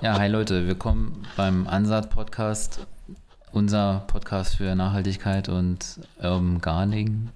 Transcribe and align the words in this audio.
Ja, 0.00 0.16
hi 0.16 0.28
Leute, 0.28 0.66
willkommen 0.68 1.26
beim 1.36 1.66
Ansat 1.66 2.10
Podcast, 2.10 2.86
unser 3.50 4.04
Podcast 4.06 4.54
für 4.54 4.76
Nachhaltigkeit 4.76 5.48
und 5.48 5.98
Urban 6.18 6.60
Gardening 6.60 7.30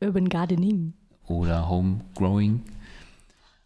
Urban 0.00 0.28
Gardening. 0.28 0.92
oder 1.26 1.68
Home 1.68 2.00
Growing. 2.14 2.62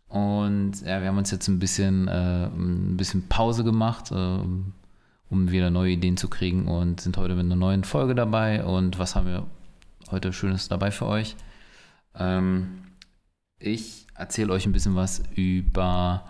Und 0.09 0.80
ja, 0.80 1.00
wir 1.02 1.09
haben 1.09 1.18
uns 1.18 1.30
jetzt 1.30 1.46
ein 1.48 1.59
bisschen, 1.59 2.09
äh, 2.09 2.46
ein 2.46 2.96
bisschen 2.96 3.29
Pause 3.29 3.64
gemacht, 3.64 4.11
äh, 4.12 4.14
um 4.14 5.51
wieder 5.51 5.69
neue 5.71 5.93
Ideen 5.93 6.17
zu 6.17 6.29
kriegen 6.29 6.69
und 6.69 7.03
sind 7.03 7.19
heute 7.19 7.35
mit 7.35 7.45
einer 7.45 7.57
neuen 7.57 7.85
Folge 7.85 8.14
dabei. 8.14 8.64
Und 8.64 8.98
was 8.98 9.14
haben 9.14 9.27
wir 9.27 9.46
heute 10.11 10.33
Schönes 10.33 10.69
dabei 10.69 10.91
für 10.91 11.05
euch? 11.07 11.37
Ähm, 12.14 12.85
ich 13.59 14.07
erzähle 14.14 14.55
euch 14.55 14.64
ein 14.64 14.73
bisschen 14.73 14.95
was 14.95 15.23
über 15.35 16.25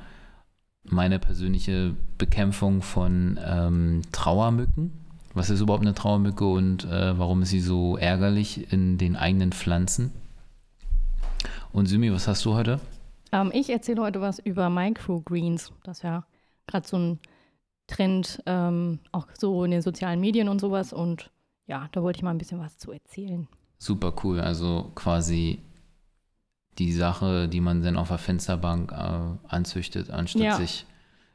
meine 0.90 1.18
persönliche 1.18 1.94
Bekämpfung 2.18 2.82
von 2.82 3.38
ähm, 3.44 4.02
Trauermücken. 4.12 4.92
Was 5.34 5.50
ist 5.50 5.60
überhaupt 5.60 5.82
eine 5.82 5.94
Trauermücke 5.94 6.46
und 6.46 6.84
äh, 6.84 7.18
warum 7.18 7.42
ist 7.42 7.50
sie 7.50 7.60
so 7.60 7.96
ärgerlich 7.96 8.72
in 8.72 8.96
den 8.96 9.16
eigenen 9.16 9.52
Pflanzen? 9.52 10.12
Und 11.72 11.86
Simi, 11.86 12.10
was 12.10 12.26
hast 12.26 12.44
du 12.44 12.54
heute? 12.54 12.80
Ähm, 13.32 13.50
ich 13.52 13.68
erzähle 13.68 14.02
heute 14.02 14.20
was 14.20 14.38
über 14.38 14.70
Microgreens. 14.70 15.72
Das 15.84 15.98
ist 15.98 16.02
ja 16.02 16.24
gerade 16.66 16.88
so 16.88 16.96
ein 16.96 17.18
Trend, 17.86 18.42
ähm, 18.46 19.00
auch 19.12 19.26
so 19.38 19.62
in 19.64 19.70
den 19.70 19.82
sozialen 19.82 20.20
Medien 20.20 20.48
und 20.48 20.60
sowas. 20.60 20.92
Und 20.92 21.30
ja, 21.66 21.88
da 21.92 22.02
wollte 22.02 22.18
ich 22.18 22.22
mal 22.22 22.30
ein 22.30 22.38
bisschen 22.38 22.60
was 22.60 22.78
zu 22.78 22.92
erzählen. 22.92 23.46
Super 23.78 24.14
cool. 24.24 24.40
Also 24.40 24.90
quasi 24.94 25.60
die 26.78 26.92
Sache, 26.92 27.48
die 27.48 27.60
man 27.60 27.82
dann 27.82 27.96
auf 27.96 28.08
der 28.08 28.18
Fensterbank 28.18 28.92
äh, 28.92 29.46
anzüchtet, 29.48 30.10
anstatt 30.10 30.42
Ja. 30.42 30.56
sich 30.56 30.86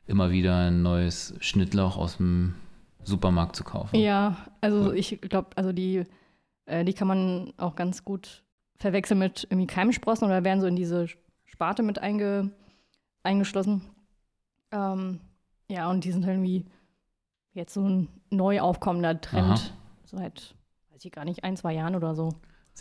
immer 0.08 0.31
wieder 0.31 0.55
ein 0.67 0.81
neues 0.81 1.34
Schnittlauch 1.40 1.98
aus 1.98 2.17
dem 2.17 2.56
Supermarkt 3.03 3.56
zu 3.56 3.64
kaufen. 3.64 3.95
Ja, 3.95 4.38
also 4.61 4.89
Cool. 4.89 4.98
ich 4.98 5.20
glaube, 5.22 5.50
also 5.56 5.72
die, 5.72 6.03
äh, 6.66 6.83
die 6.86 6.94
kann 6.94 7.08
man 7.08 7.53
auch 7.58 7.75
ganz 7.75 8.03
gut 8.06 8.44
verwechseln 8.78 9.20
mit 9.20 9.45
irgendwie 9.50 9.67
Keimsprossen 9.67 10.25
oder 10.28 10.44
werden 10.44 10.61
so 10.61 10.67
in 10.67 10.75
diese 10.75 11.08
Sparte 11.45 11.81
mit 11.83 12.00
einge, 12.00 12.52
eingeschlossen. 13.23 13.81
Ähm, 14.72 15.20
ja, 15.70 15.89
und 15.89 16.03
die 16.03 16.11
sind 16.11 16.26
halt 16.26 16.36
irgendwie 16.36 16.66
jetzt 17.53 17.73
so 17.73 17.81
ein 17.88 18.08
neu 18.30 18.61
aufkommender 18.61 19.20
Trend 19.22 19.50
Aha. 19.52 19.59
seit, 20.05 20.55
weiß 20.92 21.03
ich 21.05 21.11
gar 21.11 21.26
nicht, 21.26 21.44
ein, 21.44 21.58
zwei 21.58 21.73
Jahren 21.73 21.95
oder 21.95 22.16
so. 22.16 22.30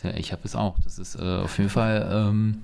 Ja, 0.03 0.11
ich 0.11 0.31
habe 0.31 0.41
es 0.45 0.55
auch. 0.55 0.79
Das 0.83 0.97
ist 0.97 1.15
äh, 1.15 1.41
auf 1.43 1.57
jeden 1.57 1.69
Fall. 1.69 2.09
Ähm, 2.11 2.63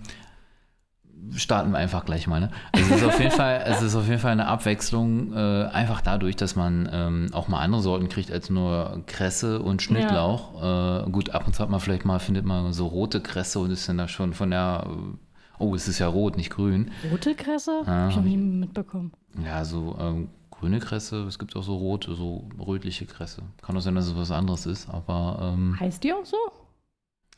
starten 1.36 1.72
wir 1.72 1.78
einfach 1.78 2.06
gleich 2.06 2.28
mal. 2.28 2.40
Ne? 2.40 2.52
Also 2.72 2.94
es 2.94 3.02
ist 3.02 3.08
auf 3.08 3.20
jeden 3.20 3.32
Fall, 3.32 3.64
es 3.66 3.82
ist 3.82 3.96
auf 3.96 4.08
jeden 4.08 4.20
Fall 4.20 4.32
eine 4.32 4.48
Abwechslung, 4.48 5.34
äh, 5.34 5.66
einfach 5.66 6.02
dadurch, 6.02 6.36
dass 6.36 6.56
man 6.56 6.90
ähm, 6.92 7.30
auch 7.34 7.48
mal 7.48 7.60
andere 7.60 7.82
Sorten 7.82 8.10
kriegt 8.10 8.32
als 8.32 8.50
nur 8.50 9.04
Kresse 9.08 9.60
und 9.62 9.82
Schnittlauch. 9.82 11.06
Äh, 11.06 11.10
gut, 11.10 11.32
ab 11.32 11.48
und 11.48 11.54
zu 11.54 11.62
hat 11.64 11.70
man 11.70 11.80
vielleicht 11.80 12.06
mal 12.06 12.20
findet 12.20 12.46
man 12.46 12.74
so 12.74 12.88
rote 12.88 13.22
Kresse 13.22 13.60
und 13.60 13.72
ist 13.72 13.88
dann 13.90 13.98
da 13.98 14.08
schon 14.08 14.34
von 14.34 14.52
der. 14.52 14.86
Äh, 14.88 15.18
oh, 15.60 15.76
es 15.76 15.88
ist 15.88 16.00
ja 16.00 16.08
rot, 16.08 16.38
nicht 16.38 16.50
grün. 16.50 16.92
Rote 17.12 17.36
Kresse? 17.36 17.82
Ah, 17.86 18.04
Hab 18.04 18.10
ich 18.10 18.16
noch 18.16 18.24
hab 18.24 18.30
nie 18.30 18.38
mitbekommen. 18.38 19.12
Ja, 19.44 19.66
so 19.66 19.98
ähm, 20.00 20.30
grüne 20.52 20.80
Kresse. 20.80 21.24
Es 21.24 21.40
gibt 21.40 21.56
auch 21.56 21.64
so 21.64 21.76
rote, 21.76 22.16
so 22.16 22.48
rötliche 22.60 23.06
Kresse. 23.06 23.42
Kann 23.62 23.76
auch 23.76 23.82
sein, 23.82 23.96
dass 23.96 24.08
es 24.08 24.16
was 24.16 24.32
anderes 24.32 24.66
ist, 24.66 24.90
aber. 24.90 25.54
Ähm, 25.54 25.78
Heißt 25.80 26.04
die 26.04 26.14
auch 26.14 26.26
so? 26.26 26.38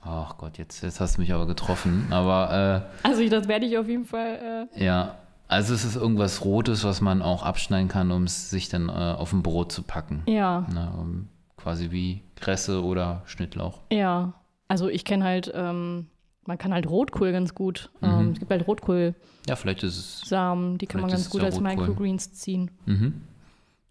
Ach 0.02 0.38
Gott, 0.38 0.58
jetzt, 0.58 0.82
jetzt 0.84 1.00
hast 1.00 1.18
du 1.18 1.22
mich 1.22 1.34
aber 1.34 1.46
getroffen. 1.48 2.08
Aber. 2.12 2.86
Äh, 3.04 3.08
Also 3.08 3.28
das 3.30 3.48
werde 3.48 3.66
ich 3.66 3.78
auf 3.78 3.88
jeden 3.88 4.06
Fall. 4.06 4.68
Äh, 4.76 4.84
Ja, 4.86 5.16
also 5.48 5.74
es 5.74 5.84
ist 5.84 5.96
irgendwas 5.96 6.44
Rotes, 6.46 6.84
was 6.84 7.02
man 7.02 7.22
auch 7.22 7.44
abschneiden 7.44 7.88
kann, 7.88 8.12
um 8.12 8.24
es 8.24 8.50
sich 8.50 8.70
dann 8.70 8.90
äh, 8.90 8.92
auf 8.92 9.34
ein 9.34 9.42
Brot 9.44 9.72
zu 9.72 9.84
packen. 9.84 10.24
ja, 10.28 10.66
Ne, 10.74 10.92
um, 10.98 11.28
quasi 11.58 11.92
wie 11.92 12.22
Kresse 12.36 12.84
oder 12.84 13.24
Schnittlauch. 13.26 13.80
ja. 13.92 14.34
Also 14.72 14.88
ich 14.88 15.04
kenne 15.04 15.24
halt, 15.24 15.52
ähm, 15.56 16.06
man 16.46 16.60
kann 16.60 16.72
halt 16.74 16.88
Rotkohl 16.88 17.32
ganz 17.32 17.56
gut. 17.56 17.90
Mhm. 18.02 18.08
Ähm, 18.08 18.30
es 18.34 18.38
gibt 18.40 18.52
halt 18.52 18.68
Rotkohlsamen, 18.68 19.16
Ja, 19.48 19.56
vielleicht 19.56 19.82
ist 19.82 19.98
es. 19.98 20.22
die 20.30 20.86
kann 20.86 21.02
man 21.02 21.10
ganz 21.10 21.28
gut 21.32 21.42
als 21.42 21.56
Rotkohl. 21.56 21.76
Microgreens 21.76 22.34
ziehen. 22.34 22.70
Mhm. 22.86 23.22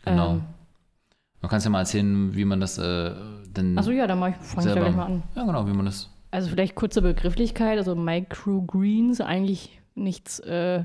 Genau. 0.05 0.35
Ähm. 0.35 0.43
Man 1.41 1.49
kann 1.51 1.59
es 1.59 1.65
ja 1.65 1.71
mal 1.71 1.81
erzählen, 1.81 2.35
wie 2.35 2.45
man 2.45 2.61
das 2.61 2.79
äh, 2.79 3.15
denn. 3.47 3.77
Also 3.79 3.91
ja, 3.93 4.07
dann 4.07 4.19
fange 4.19 4.37
ich 4.69 4.75
da 4.75 4.75
gleich 4.75 4.95
mal 4.97 5.07
an. 5.07 5.23
Ja, 5.37 5.45
genau, 5.45 5.67
wie 5.67 5.73
man 5.73 5.87
das. 5.87 6.11
Also 6.31 6.51
vielleicht 6.51 6.75
kurze 6.75 7.01
Begrifflichkeit, 7.01 7.79
also 7.79 7.95
Microgreens, 7.95 9.21
eigentlich 9.21 9.81
nichts, 9.95 10.41
äh, 10.41 10.85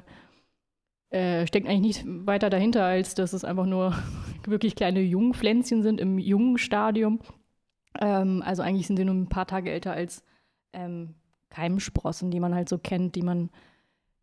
äh, 1.10 1.46
steckt 1.48 1.68
eigentlich 1.68 2.04
nicht 2.06 2.28
weiter 2.28 2.50
dahinter, 2.50 2.86
als 2.86 3.14
dass 3.16 3.34
es 3.34 3.44
einfach 3.44 3.66
nur 3.66 3.94
wirklich 4.46 4.76
kleine 4.76 5.02
Jungpflänzchen 5.02 5.82
sind 5.84 6.00
im 6.00 6.18
jungen 6.18 6.58
Stadium. 6.58 7.20
Ähm, 8.00 8.42
also 8.46 8.62
eigentlich 8.64 8.88
sind 8.88 8.98
sie 8.98 9.06
nur 9.06 9.16
ein 9.16 9.30
paar 9.30 9.46
Tage 9.48 9.72
älter 9.72 9.92
als 9.94 10.24
ähm, 10.72 11.16
Keimsprossen, 11.50 12.32
die 12.32 12.40
man 12.40 12.56
halt 12.56 12.70
so 12.70 12.78
kennt, 12.78 13.16
die 13.16 13.22
man 13.22 13.50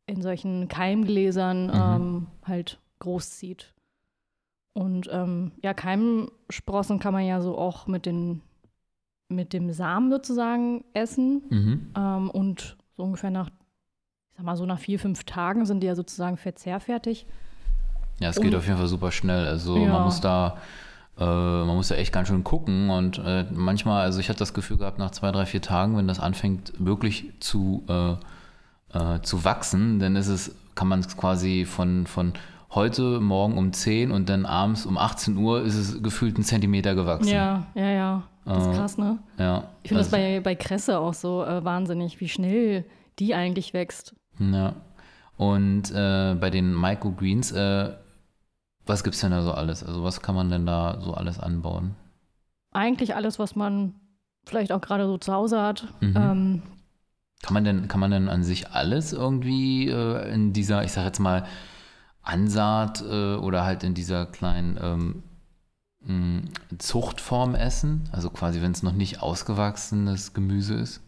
in 0.07 0.23
solchen 0.23 0.67
Keimgläsern 0.69 1.67
Mhm. 1.67 1.73
ähm, 1.75 2.27
halt 2.45 2.81
großzieht. 2.99 3.73
Und 4.81 5.09
ähm, 5.13 5.53
ja, 5.63 5.75
Keimsprossen 5.75 6.99
kann 7.01 7.13
man 7.13 7.27
ja 7.27 7.41
so 7.43 7.59
auch 7.59 7.87
mit, 7.87 8.07
den, 8.07 8.41
mit 9.29 9.53
dem 9.53 9.73
Samen 9.73 10.11
sozusagen 10.11 10.85
essen. 10.95 11.43
Mhm. 11.51 11.91
Ähm, 11.97 12.31
und 12.31 12.77
so 12.97 13.03
ungefähr 13.03 13.31
nach, 13.31 13.49
ich 13.49 14.37
sag 14.37 14.45
mal, 14.47 14.57
so 14.57 14.65
nach 14.65 14.79
vier, 14.79 14.99
fünf 14.99 15.25
Tagen 15.25 15.67
sind 15.67 15.81
die 15.81 15.87
ja 15.87 15.95
sozusagen 15.95 16.39
verzehrfertig. 16.39 17.27
Ja, 18.21 18.31
es 18.31 18.41
geht 18.41 18.53
Um- 18.55 18.59
auf 18.59 18.67
jeden 18.67 18.79
Fall 18.79 18.87
super 18.89 19.11
schnell. 19.13 19.47
Also 19.47 19.77
Ja. 19.77 19.93
man 19.93 20.05
muss 20.05 20.21
da. 20.23 20.57
äh, 21.19 21.25
Man 21.25 21.77
muss 21.77 21.89
da 21.89 21.97
echt 21.97 22.13
ganz 22.15 22.29
schön 22.29 22.45
gucken 22.45 22.89
und 22.89 23.19
äh, 23.19 23.45
manchmal, 23.53 24.01
also 24.03 24.21
ich 24.21 24.31
hatte 24.31 24.39
das 24.39 24.55
Gefühl 24.55 24.79
gehabt, 24.79 24.99
nach 24.99 25.11
zwei, 25.11 25.31
drei, 25.33 25.45
vier 25.45 25.61
Tagen, 25.61 25.97
wenn 25.99 26.09
das 26.09 26.21
anfängt 26.21 26.73
wirklich 26.79 27.33
zu, 27.41 27.85
äh, 27.89 28.13
äh, 28.99 29.21
zu 29.21 29.45
wachsen, 29.45 29.99
dann 29.99 30.17
ist 30.17 30.29
es, 30.29 30.55
kann 30.75 30.89
man 30.89 31.01
es 31.01 31.15
quasi 31.19 31.67
von, 31.67 32.07
von 32.07 32.33
heute 32.75 33.21
Morgen 33.21 33.59
um 33.59 33.73
10 33.73 34.11
und 34.13 34.29
dann 34.29 34.47
abends 34.47 34.87
um 34.87 34.97
18 34.99 35.37
Uhr 35.37 35.63
ist 35.63 35.75
es 35.77 36.03
gefühlt 36.03 36.37
einen 36.37 36.45
Zentimeter 36.45 36.95
gewachsen. 36.95 37.29
Ja, 37.33 37.67
ja, 37.75 37.91
ja. 37.91 38.23
Das 38.45 38.67
ist 38.67 38.73
Äh, 38.73 38.77
krass, 38.77 38.99
ne? 38.99 39.19
Ja. 39.39 39.65
Ich 39.83 39.89
finde 39.89 40.05
das 40.05 40.13
also- 40.13 40.17
bei, 40.17 40.41
bei 40.41 40.55
Kresse 40.55 40.99
auch 40.99 41.15
so 41.15 41.45
äh, 41.45 41.65
wahnsinnig, 41.65 42.21
wie 42.21 42.29
schnell 42.29 42.85
die 43.19 43.35
eigentlich 43.35 43.75
wächst. 43.75 44.15
Ja. 44.39 44.75
Und 45.37 45.91
äh, 45.91 46.35
bei 46.41 46.51
den 46.51 46.79
Microgreens, 46.79 47.53
äh, 47.53 47.93
was 48.87 49.05
gibt 49.05 49.15
es 49.15 49.21
denn 49.21 49.31
da 49.31 49.43
so 49.43 49.53
alles? 49.53 49.85
Also 49.85 50.03
was 50.05 50.21
kann 50.23 50.35
man 50.35 50.51
denn 50.51 50.67
da 50.67 51.01
so 51.01 51.15
alles 51.15 51.39
anbauen? 51.39 51.95
Eigentlich 52.73 53.15
alles, 53.15 53.39
was 53.39 53.57
man 53.57 53.95
vielleicht 54.47 54.73
auch 54.73 54.81
gerade 54.81 55.07
so 55.07 55.19
zu 55.19 55.33
Hause 55.33 55.61
hat. 55.61 55.87
Mhm. 56.01 56.15
Ähm, 56.17 56.63
Kann 57.43 57.55
man 57.55 57.65
denn, 57.65 57.89
kann 57.89 58.01
man 58.01 58.11
denn 58.11 58.29
an 58.29 58.43
sich 58.43 58.71
alles 58.71 59.13
irgendwie 59.13 59.89
äh, 59.89 60.33
in 60.33 60.53
dieser, 60.53 60.83
ich 60.85 60.93
sag 60.93 61.05
jetzt 61.05 61.19
mal, 61.21 61.45
Ansaat 62.23 63.03
äh, 63.03 63.37
oder 63.37 63.65
halt 63.65 63.83
in 63.83 63.95
dieser 63.95 64.27
kleinen 64.27 64.79
ähm, 64.81 65.23
mh, 66.01 66.79
Zuchtform 66.79 67.55
essen? 67.55 68.09
Also 68.13 68.31
quasi, 68.31 68.63
wenn 68.63 68.73
es 68.73 68.83
noch 68.83 68.93
nicht 68.93 69.23
ausgewachsenes 69.23 70.35
Gemüse 70.35 70.75
ist? 70.75 71.01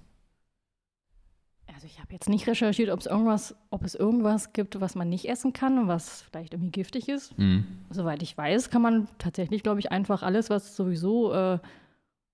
also 1.83 1.93
ich 1.93 2.01
habe 2.01 2.13
jetzt 2.13 2.29
nicht 2.29 2.47
recherchiert, 2.47 2.91
ob 2.91 3.01
es 3.01 3.07
irgendwas, 3.07 3.57
ob 3.71 3.85
es 3.85 3.97
irgendwas 3.97 4.53
gibt, 4.53 4.81
was 4.81 4.95
man 4.95 5.09
nicht 5.09 5.29
essen 5.29 5.53
kann, 5.53 5.89
was 5.89 6.23
vielleicht 6.23 6.55
irgendwie 6.55 6.71
giftig 6.71 7.09
ist. 7.09 7.37
Mhm. 7.37 7.67
Soweit 7.91 8.23
ich 8.23 8.39
weiß, 8.39 8.71
kann 8.71 8.83
man 8.83 9.09
tatsächlich, 9.19 9.65
glaube 9.65 9.81
ich, 9.81 9.91
einfach 9.91 10.23
alles, 10.23 10.49
was 10.49 10.77
sowieso, 10.77 11.33
äh, 11.33 11.59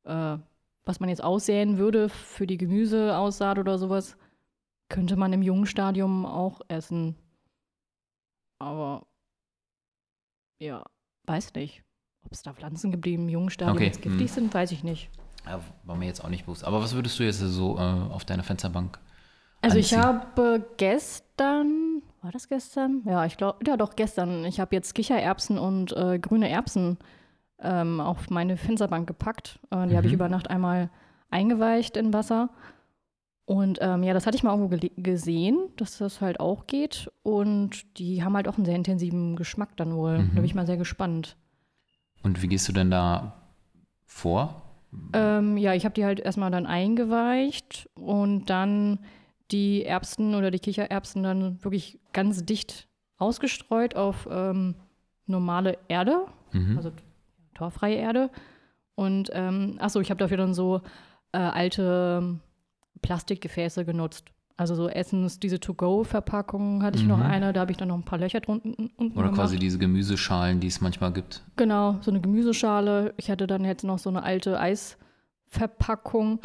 äh, 0.05 0.39
was 0.84 1.00
man 1.00 1.09
jetzt 1.09 1.25
aussäen 1.25 1.78
würde 1.78 2.10
für 2.10 2.47
die 2.47 2.59
Gemüseaussaat 2.59 3.59
oder 3.59 3.78
sowas, 3.78 4.19
könnte 4.91 5.16
man 5.16 5.33
im 5.33 5.41
jungen 5.41 5.65
Stadium 5.65 6.27
auch 6.27 6.60
essen. 6.69 7.15
Aber 8.58 9.06
ja, 10.60 10.84
weiß 11.27 11.54
nicht. 11.54 11.84
Ob 12.24 12.33
es 12.33 12.42
da 12.42 12.53
Pflanzen 12.53 13.00
die 13.00 13.15
im 13.15 13.28
jungen 13.28 13.50
Stadium 13.50 13.77
Okay, 13.77 13.86
jetzt 13.86 14.03
giftig 14.03 14.28
hm. 14.28 14.34
sind, 14.34 14.54
weiß 14.54 14.72
ich 14.72 14.83
nicht. 14.84 15.10
Ja, 15.47 15.60
war 15.84 15.97
mir 15.97 16.06
jetzt 16.06 16.22
auch 16.24 16.28
nicht 16.28 16.44
bewusst. 16.44 16.65
Aber 16.65 16.83
was 16.83 16.94
würdest 16.94 17.18
du 17.18 17.22
jetzt 17.22 17.38
so 17.38 17.77
äh, 17.78 17.80
auf 17.80 18.24
deiner 18.24 18.42
Fensterbank? 18.42 18.98
Also 19.62 19.78
ich 19.78 19.94
Anziehen. 19.97 20.03
habe 20.03 20.66
gestern, 20.77 22.03
war 22.22 22.33
das 22.33 22.48
gestern? 22.48 23.03
Ja, 23.06 23.24
ich 23.24 23.36
glaube, 23.36 23.59
ja 23.66 23.77
doch, 23.77 23.97
gestern. 23.97 24.44
Ich 24.44 24.60
habe 24.60 24.74
jetzt 24.74 24.94
Kichererbsen 24.94 25.59
und 25.59 25.97
äh, 25.97 26.18
grüne 26.18 26.48
Erbsen 26.48 26.98
ähm, 27.60 28.00
auf 28.00 28.30
meine 28.30 28.56
Fensterbank 28.56 29.06
gepackt. 29.06 29.59
Äh, 29.71 29.86
die 29.88 29.97
habe 29.97 30.06
ich 30.06 30.12
Mhm. 30.12 30.16
über 30.16 30.28
Nacht 30.28 30.50
einmal 30.50 30.91
eingeweicht 31.30 31.97
in 31.97 32.12
Wasser. 32.12 32.50
Und 33.48 33.78
ähm, 33.80 34.03
ja, 34.03 34.12
das 34.12 34.27
hatte 34.27 34.36
ich 34.36 34.42
mal 34.42 34.54
irgendwo 34.54 34.77
gesehen, 35.00 35.71
dass 35.77 35.97
das 35.97 36.21
halt 36.21 36.39
auch 36.39 36.66
geht. 36.66 37.10
Und 37.22 37.98
die 37.98 38.22
haben 38.22 38.36
halt 38.36 38.47
auch 38.47 38.56
einen 38.56 38.66
sehr 38.66 38.77
intensiven 38.77 39.36
Geschmack 39.36 39.74
dann 39.78 39.95
wohl. 39.97 40.18
Mhm. 40.18 40.28
Da 40.28 40.34
bin 40.34 40.45
ich 40.45 40.54
mal 40.54 40.66
sehr 40.66 40.77
gespannt. 40.77 41.34
Und 42.22 42.42
wie 42.42 42.48
gehst 42.48 42.68
du 42.68 42.74
denn 42.74 42.91
da 42.91 43.41
vor? 44.04 44.60
Ähm, 45.15 45.56
ja, 45.56 45.72
ich 45.72 45.86
habe 45.86 45.95
die 45.95 46.04
halt 46.04 46.21
erstmal 46.21 46.50
dann 46.50 46.66
eingeweicht 46.66 47.89
und 47.95 48.50
dann 48.50 48.98
die 49.50 49.83
Erbsen 49.83 50.34
oder 50.34 50.50
die 50.50 50.59
Kichererbsen 50.59 51.22
dann 51.22 51.65
wirklich 51.65 51.98
ganz 52.12 52.45
dicht 52.45 52.86
ausgestreut 53.16 53.97
auf 53.97 54.28
ähm, 54.30 54.74
normale 55.27 55.78
Erde, 55.89 56.27
Mhm. 56.53 56.77
also 56.77 56.92
torfreie 57.54 57.97
Erde. 57.97 58.28
Und 58.95 59.30
ähm, 59.33 59.77
achso, 59.80 60.00
ich 60.00 60.10
habe 60.10 60.18
dafür 60.18 60.36
dann 60.36 60.53
so 60.53 60.83
äh, 61.33 61.39
alte 61.39 62.41
Plastikgefäße 62.98 63.84
genutzt. 63.84 64.24
Also 64.56 64.74
so 64.74 64.89
Essens, 64.89 65.39
diese 65.39 65.60
To-Go-Verpackungen 65.60 66.83
hatte 66.83 66.98
ich 66.98 67.04
noch 67.06 67.18
Mhm. 67.18 67.22
eine, 67.27 67.53
da 67.53 67.60
habe 67.60 67.71
ich 67.71 67.77
dann 67.77 67.89
noch 67.89 67.95
ein 67.95 68.03
paar 68.04 68.18
Löcher 68.18 68.41
drunten 68.41 68.74
unten 68.97 69.12
Oder 69.16 69.28
gemacht. 69.28 69.34
quasi 69.36 69.56
diese 69.56 69.78
Gemüseschalen, 69.78 70.59
die 70.59 70.66
es 70.66 70.80
manchmal 70.80 71.12
gibt. 71.12 71.42
Genau, 71.56 71.98
so 72.00 72.10
eine 72.10 72.21
Gemüseschale. 72.21 73.15
Ich 73.18 73.30
hatte 73.30 73.47
dann 73.47 73.65
jetzt 73.65 73.84
noch 73.84 74.00
so 74.00 74.10
eine 74.10 74.24
alte 74.24 74.59
Eisverpackung. 74.59 76.41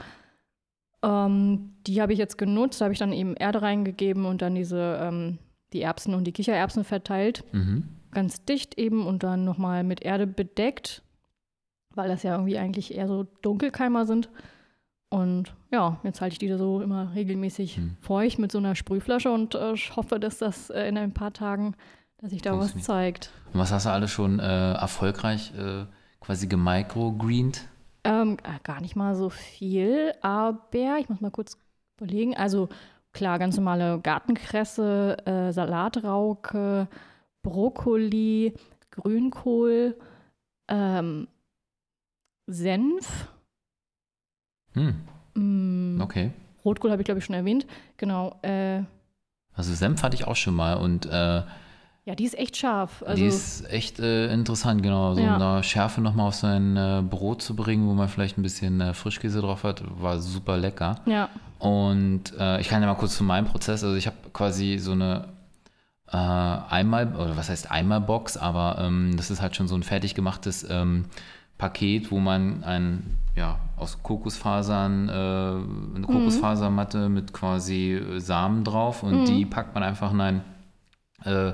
Ähm, 1.04 1.74
die 1.88 2.02
habe 2.02 2.14
ich 2.14 2.20
jetzt 2.20 2.38
genutzt, 2.38 2.80
da 2.80 2.86
habe 2.86 2.94
ich 2.94 3.00
dann 3.00 3.12
eben 3.14 3.36
Erde 3.36 3.62
reingegeben 3.62 4.26
und 4.26 4.42
dann 4.42 4.56
diese, 4.56 5.00
ähm, 5.02 5.40
die 5.74 5.82
Erbsen 5.82 6.14
und 6.14 6.26
die 6.26 6.32
Kichererbsen 6.32 6.84
verteilt. 6.84 7.44
Mhm. 7.52 7.90
Ganz 8.12 8.46
dicht 8.46 8.78
eben 8.78 9.06
und 9.08 9.24
dann 9.24 9.44
nochmal 9.44 9.84
mit 9.84 10.04
Erde 10.04 10.28
bedeckt, 10.28 11.02
weil 11.96 12.08
das 12.10 12.22
ja 12.24 12.34
irgendwie 12.34 12.58
eigentlich 12.60 12.96
eher 12.96 13.08
so 13.08 13.24
Dunkelkeimer 13.42 14.06
sind. 14.06 14.30
Und 15.14 15.54
ja, 15.70 16.00
jetzt 16.04 16.22
halte 16.22 16.34
ich 16.34 16.40
die 16.40 16.48
da 16.48 16.58
so 16.58 16.82
immer 16.82 17.14
regelmäßig 17.14 17.78
Hm. 17.78 17.98
feucht 18.02 18.40
mit 18.40 18.52
so 18.52 18.58
einer 18.58 18.74
Sprühflasche 18.76 19.32
und 19.32 19.54
äh, 19.54 19.74
ich 19.74 19.96
hoffe, 19.96 20.20
dass 20.20 20.40
das 20.40 20.72
äh, 20.72 20.88
in 20.88 20.98
ein 20.98 21.14
paar 21.14 21.32
Tagen, 21.34 21.76
dass 22.18 22.32
sich 22.32 22.42
da 22.42 22.58
was 22.58 22.76
zeigt. 22.82 23.32
Und 23.54 23.60
was 23.60 23.72
hast 23.72 23.86
du 23.86 23.92
alles 23.92 24.10
schon 24.10 24.40
äh, 24.40 24.74
erfolgreich 24.74 25.54
äh, 25.56 25.86
quasi 26.20 26.48
gemicrogreened? 26.48 27.68
Ähm, 28.06 28.38
äh, 28.44 28.60
gar 28.64 28.82
nicht 28.82 28.96
mal 28.96 29.16
so 29.16 29.30
viel, 29.30 30.14
aber 30.22 30.98
ich 31.00 31.10
muss 31.10 31.22
mal 31.22 31.30
kurz 31.30 31.58
überlegen. 31.98 32.36
Also 32.36 32.70
klar, 33.12 33.38
ganz 33.38 33.56
normale 33.56 34.00
Gartenkresse, 34.00 35.18
äh, 35.28 35.52
Salatrauke, 35.54 36.88
Brokkoli, 37.44 38.54
Grünkohl, 38.90 39.96
ähm, 40.70 41.28
Senf, 42.48 43.28
Hm, 44.74 44.96
mm, 45.36 46.02
okay. 46.02 46.32
Rotkohl 46.66 46.92
habe 46.92 47.02
ich 47.02 47.06
glaube 47.06 47.20
ich 47.20 47.26
schon 47.26 47.36
erwähnt. 47.36 47.66
Genau. 47.98 48.38
Äh, 48.42 48.82
Also 49.56 49.74
Senf 49.74 50.02
hatte 50.04 50.16
ich 50.16 50.26
auch 50.26 50.36
schon 50.36 50.56
mal 50.56 50.76
und 50.76 51.06
äh, 51.06 51.42
ja, 52.06 52.16
die 52.16 52.26
ist 52.26 52.38
echt 52.38 52.58
scharf. 52.58 53.02
Also, 53.08 53.22
die 53.22 53.30
ist 53.30 53.66
echt 53.72 53.98
äh, 54.00 54.28
interessant, 54.34 54.84
genau. 54.84 55.14
So 55.14 55.22
Ja. 55.22 55.38
da 55.38 55.64
Schärfe 55.64 56.02
nochmal 56.02 56.28
auf 56.28 56.36
sein 56.36 56.76
äh, 56.76 57.02
Brot 57.02 57.42
zu 57.42 57.56
bringen, 57.56 57.88
wo 57.88 57.94
man 57.94 58.10
vielleicht 58.10 58.38
ein 58.38 58.42
bisschen 58.42 58.82
äh, 58.82 58.94
Frischkäse 58.94 59.40
drauf 59.40 59.64
hat, 59.64 59.82
war 60.02 60.20
super 60.20 60.58
lecker. 60.58 61.00
ja, 61.06 61.30
Und 61.60 62.34
äh, 62.38 62.60
ich 62.60 62.68
kann 62.68 62.82
ja 62.82 62.90
mal 62.90 62.96
kurz 62.96 63.16
zu 63.16 63.24
meinem 63.24 63.46
Prozess. 63.46 63.86
Also 63.86 63.96
ich 63.96 64.06
habe 64.08 64.18
quasi 64.34 64.80
so 64.80 64.92
eine 64.92 65.30
äh, 66.12 66.18
einmal, 66.18 67.16
oder 67.16 67.38
was 67.38 67.48
heißt 67.50 67.72
Einmalbox, 67.72 68.36
aber 68.36 68.80
ähm, 68.82 69.16
das 69.16 69.32
ist 69.32 69.42
halt 69.42 69.56
schon 69.56 69.70
so 69.70 69.76
ein 69.76 69.84
fertig 69.84 70.14
gemachtes 70.14 70.68
ähm, 70.70 71.06
Paket, 71.58 72.12
wo 72.12 72.20
man 72.20 72.64
ein, 72.64 73.18
ja, 73.36 73.60
aus 73.78 74.02
Kokosfasern, 74.04 75.10
äh, 75.10 75.12
eine 75.12 76.06
Kokosfasermatte 76.06 77.10
mit 77.10 77.34
quasi 77.34 77.94
äh, 77.94 78.20
Samen 78.20 78.64
drauf 78.64 79.04
und 79.04 79.26
die 79.26 79.46
packt 79.46 79.74
man 79.74 79.84
einfach 79.84 80.12
in 80.12 80.22
ein 80.22 80.42
äh, 81.24 81.54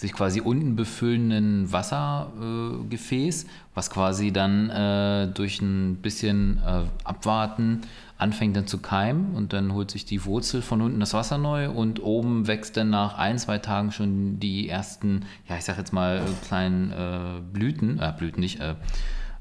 sich 0.00 0.14
quasi 0.14 0.40
unten 0.40 0.76
befüllenden 0.76 1.70
Wassergefäß, 1.70 3.44
äh, 3.44 3.46
was 3.74 3.90
quasi 3.90 4.32
dann 4.32 4.70
äh, 4.70 5.28
durch 5.28 5.60
ein 5.60 5.96
bisschen 5.96 6.58
äh, 6.66 6.84
Abwarten 7.04 7.82
anfängt 8.16 8.56
dann 8.56 8.66
zu 8.66 8.78
keimen 8.78 9.34
und 9.34 9.52
dann 9.52 9.72
holt 9.74 9.90
sich 9.90 10.06
die 10.06 10.24
Wurzel 10.24 10.62
von 10.62 10.80
unten 10.80 11.00
das 11.00 11.12
Wasser 11.12 11.38
neu 11.38 11.70
und 11.70 12.02
oben 12.02 12.46
wächst 12.46 12.76
dann 12.76 12.90
nach 12.90 13.18
ein, 13.18 13.38
zwei 13.38 13.58
Tagen 13.58 13.92
schon 13.92 14.40
die 14.40 14.68
ersten, 14.68 15.26
ja 15.48 15.56
ich 15.56 15.64
sag 15.64 15.76
jetzt 15.76 15.92
mal 15.92 16.18
äh, 16.18 16.46
kleinen 16.46 16.92
äh, 16.92 17.40
Blüten, 17.52 17.98
äh, 17.98 18.12
Blüten 18.16 18.40
nicht, 18.40 18.60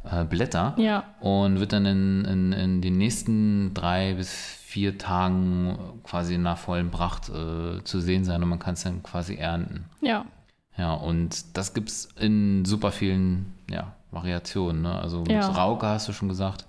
äh, 0.04 0.24
Blätter 0.26 0.76
ja, 0.78 1.04
und 1.20 1.60
wird 1.60 1.74
dann 1.74 1.86
in, 1.86 2.26
in, 2.26 2.52
in 2.54 2.82
den 2.82 2.98
nächsten 2.98 3.74
drei 3.74 4.14
bis 4.16 4.32
vier 4.34 4.98
Tagen 4.98 5.78
quasi 6.04 6.38
nach 6.38 6.58
vollem 6.58 6.92
Pracht 6.92 7.30
äh, 7.30 7.84
zu 7.84 8.00
sehen 8.00 8.24
sein 8.24 8.44
und 8.44 8.50
man 8.50 8.60
kann 8.60 8.74
es 8.76 8.84
dann 8.84 9.02
quasi 9.04 9.36
ernten. 9.36 9.86
ja, 10.02 10.26
Ja, 10.78 10.94
und 10.94 11.58
das 11.58 11.74
gibt 11.74 11.90
es 11.90 12.06
in 12.20 12.64
super 12.66 12.92
vielen 12.92 13.54
ja, 13.70 13.94
Variationen. 14.12 14.84
Ne? 14.84 14.94
Also 14.96 15.20
mit 15.22 15.32
Ja. 15.32 15.48
Rauke 15.50 15.88
hast 15.88 16.08
du 16.08 16.14
schon 16.14 16.30
gesagt. 16.30 16.66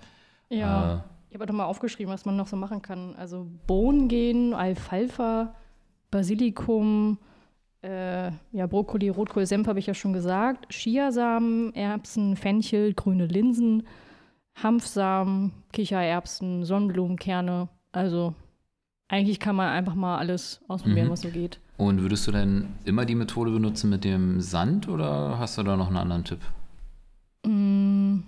ja. 0.48 0.94
Äh, 0.94 0.98
Ich 1.28 1.34
habe 1.36 1.46
doch 1.46 1.54
mal 1.54 1.66
aufgeschrieben, 1.66 2.12
was 2.12 2.24
man 2.24 2.36
noch 2.36 2.48
so 2.48 2.56
machen 2.56 2.82
kann. 2.82 3.14
Also 3.16 3.46
Bohnen 3.68 4.08
gehen, 4.08 4.52
Alfalfa, 4.54 5.54
Basilikum, 6.10 7.18
äh, 7.82 8.30
ja, 8.52 8.66
Brokkoli, 8.66 9.08
Rotkohl, 9.08 9.46
Senf 9.46 9.66
habe 9.68 9.78
ich 9.78 9.86
ja 9.86 9.94
schon 9.94 10.12
gesagt. 10.12 10.68
Chiasamen, 10.70 11.74
Erbsen, 11.74 12.36
Fenchel, 12.36 12.92
grüne 12.94 13.26
Linsen, 13.26 13.84
Hanfsamen, 14.62 15.52
Kichererbsen, 15.72 16.64
Sonnenblumenkerne. 16.64 17.68
Also 17.92 18.34
eigentlich 19.08 19.40
kann 19.40 19.56
man 19.56 19.68
einfach 19.68 19.94
mal 19.94 20.18
alles 20.18 20.60
ausprobieren, 20.68 21.06
Mhm. 21.08 21.12
was 21.12 21.22
so 21.22 21.28
geht. 21.30 21.58
Und 21.78 22.02
würdest 22.02 22.26
du 22.26 22.32
denn 22.32 22.68
immer 22.84 23.06
die 23.06 23.14
Methode 23.14 23.50
benutzen 23.50 23.88
mit 23.90 24.04
dem 24.04 24.40
Sand 24.40 24.86
oder 24.88 25.38
hast 25.38 25.56
du 25.56 25.62
da 25.62 25.76
noch 25.76 25.88
einen 25.88 25.96
anderen 25.96 26.24
Tipp? 26.24 26.40
Mm, 27.46 28.18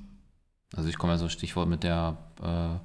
Also 0.75 0.89
ich 0.89 0.97
komme 0.97 1.13
ja 1.13 1.19
so 1.19 1.29
Stichwort 1.29 1.69
mit 1.69 1.83
der 1.85 2.17
äh, 2.43 2.77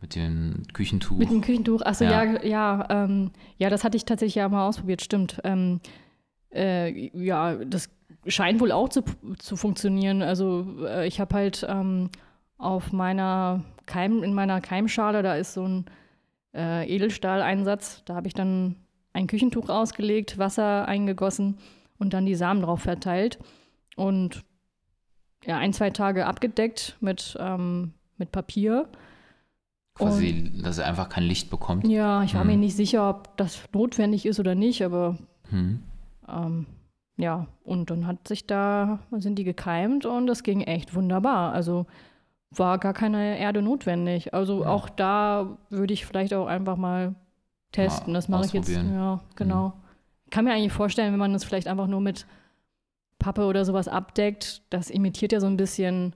mit 0.00 0.14
dem 0.14 0.62
Küchentuch. 0.72 1.18
Mit 1.18 1.30
dem 1.30 1.40
Küchentuch, 1.40 1.82
achso, 1.82 2.04
ja, 2.04 2.24
Ja. 2.24 2.44
ja, 2.44 2.86
ähm, 2.90 3.30
ja, 3.58 3.70
das 3.70 3.84
hatte 3.84 3.96
ich 3.96 4.04
tatsächlich 4.04 4.36
ja 4.36 4.48
mal 4.48 4.66
ausprobiert, 4.66 5.02
stimmt. 5.02 5.40
Ähm, 5.44 5.80
äh, 6.52 7.10
ja, 7.16 7.56
das 7.64 7.88
scheint 8.26 8.60
wohl 8.60 8.72
auch 8.72 8.88
zu, 8.88 9.02
zu 9.38 9.56
funktionieren. 9.56 10.22
Also 10.22 10.66
äh, 10.86 11.06
ich 11.06 11.20
habe 11.20 11.34
halt 11.34 11.66
ähm, 11.68 12.10
auf 12.58 12.92
meiner 12.92 13.64
Keim, 13.86 14.22
in 14.22 14.34
meiner 14.34 14.60
Keimschale, 14.60 15.22
da 15.22 15.34
ist 15.36 15.54
so 15.54 15.66
ein 15.66 15.86
äh, 16.54 16.86
Edelstahleinsatz, 16.88 18.02
da 18.04 18.14
habe 18.14 18.28
ich 18.28 18.34
dann 18.34 18.76
ein 19.12 19.26
Küchentuch 19.26 19.68
ausgelegt, 19.68 20.38
Wasser 20.38 20.86
eingegossen 20.86 21.58
und 21.98 22.12
dann 22.12 22.26
die 22.26 22.34
Samen 22.34 22.62
drauf 22.62 22.82
verteilt 22.82 23.38
und 23.96 24.44
ja, 25.44 25.58
ein, 25.58 25.72
zwei 25.72 25.90
Tage 25.90 26.26
abgedeckt 26.26 26.96
mit, 27.00 27.36
ähm, 27.40 27.94
mit 28.18 28.32
Papier. 28.32 28.88
Quasi, 29.96 30.52
dass 30.62 30.78
er 30.78 30.86
einfach 30.86 31.08
kein 31.08 31.24
Licht 31.24 31.50
bekommt. 31.50 31.86
Ja, 31.88 32.22
ich 32.22 32.34
war 32.34 32.42
Hm. 32.42 32.48
mir 32.48 32.56
nicht 32.56 32.76
sicher, 32.76 33.08
ob 33.10 33.36
das 33.36 33.60
notwendig 33.72 34.26
ist 34.26 34.38
oder 34.40 34.54
nicht, 34.54 34.84
aber 34.84 35.16
Hm. 35.50 35.82
ähm, 36.28 36.66
ja, 37.16 37.46
und 37.64 37.90
dann 37.90 38.06
hat 38.06 38.28
sich 38.28 38.46
da, 38.46 38.98
sind 39.12 39.38
die 39.38 39.44
gekeimt 39.44 40.04
und 40.06 40.26
das 40.26 40.42
ging 40.42 40.60
echt 40.60 40.94
wunderbar. 40.94 41.52
Also 41.52 41.86
war 42.50 42.78
gar 42.78 42.92
keine 42.92 43.38
Erde 43.38 43.62
notwendig. 43.62 44.32
Also 44.34 44.62
Ja. 44.62 44.68
auch 44.68 44.88
da 44.88 45.56
würde 45.70 45.94
ich 45.94 46.06
vielleicht 46.06 46.32
auch 46.34 46.46
einfach 46.46 46.76
mal 46.76 47.14
testen. 47.72 48.12
Mal 48.12 48.18
das 48.18 48.28
mache 48.28 48.46
ich 48.46 48.52
jetzt. 48.52 48.68
Ja, 48.70 49.20
genau. 49.34 49.72
Ich 50.24 50.30
kann 50.30 50.44
mir 50.44 50.52
eigentlich 50.52 50.72
vorstellen, 50.72 51.12
wenn 51.12 51.18
man 51.18 51.32
das 51.32 51.44
vielleicht 51.44 51.68
einfach 51.68 51.86
nur 51.86 52.00
mit 52.00 52.26
Pappe 53.18 53.44
oder 53.46 53.64
sowas 53.64 53.88
abdeckt, 53.88 54.62
das 54.70 54.90
imitiert 54.90 55.32
ja 55.32 55.40
so 55.40 55.46
ein 55.46 55.56
bisschen 55.56 56.14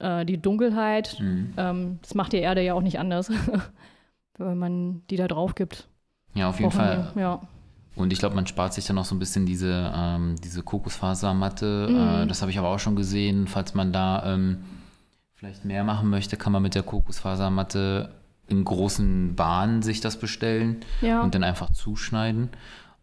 äh, 0.00 0.24
die 0.24 0.38
Dunkelheit. 0.38 1.18
Hm. 1.18 1.52
Ähm, 1.56 1.98
das 2.02 2.14
macht 2.14 2.32
die 2.32 2.38
Erde 2.38 2.62
ja 2.62 2.74
auch 2.74 2.82
nicht 2.82 2.98
anders, 2.98 3.30
wenn 4.38 4.58
man 4.58 5.02
die 5.10 5.16
da 5.16 5.28
drauf 5.28 5.54
gibt. 5.54 5.88
Ja, 6.34 6.48
auf 6.48 6.58
jeden 6.58 6.72
Fall. 6.72 7.12
Ja. 7.16 7.40
Und 7.96 8.12
ich 8.12 8.18
glaube, 8.18 8.34
man 8.34 8.46
spart 8.46 8.72
sich 8.72 8.86
dann 8.86 8.98
auch 8.98 9.04
so 9.04 9.14
ein 9.14 9.18
bisschen 9.18 9.46
diese, 9.46 9.92
ähm, 9.94 10.36
diese 10.42 10.62
Kokosfasermatte. 10.62 11.88
Mhm. 11.90 11.96
Äh, 11.96 12.26
das 12.26 12.40
habe 12.40 12.50
ich 12.50 12.58
aber 12.58 12.68
auch 12.68 12.78
schon 12.78 12.96
gesehen. 12.96 13.46
Falls 13.46 13.74
man 13.74 13.92
da 13.92 14.34
ähm, 14.34 14.58
vielleicht 15.34 15.64
mehr 15.64 15.84
machen 15.84 16.08
möchte, 16.08 16.36
kann 16.36 16.52
man 16.52 16.62
mit 16.62 16.74
der 16.74 16.82
Kokosfasermatte 16.82 18.10
in 18.46 18.64
großen 18.64 19.34
Bahnen 19.36 19.82
sich 19.82 20.00
das 20.00 20.18
bestellen 20.18 20.78
Ja, 21.00 21.22
und 21.22 21.34
dann 21.34 21.44
einfach 21.44 21.70
zuschneiden. 21.72 22.50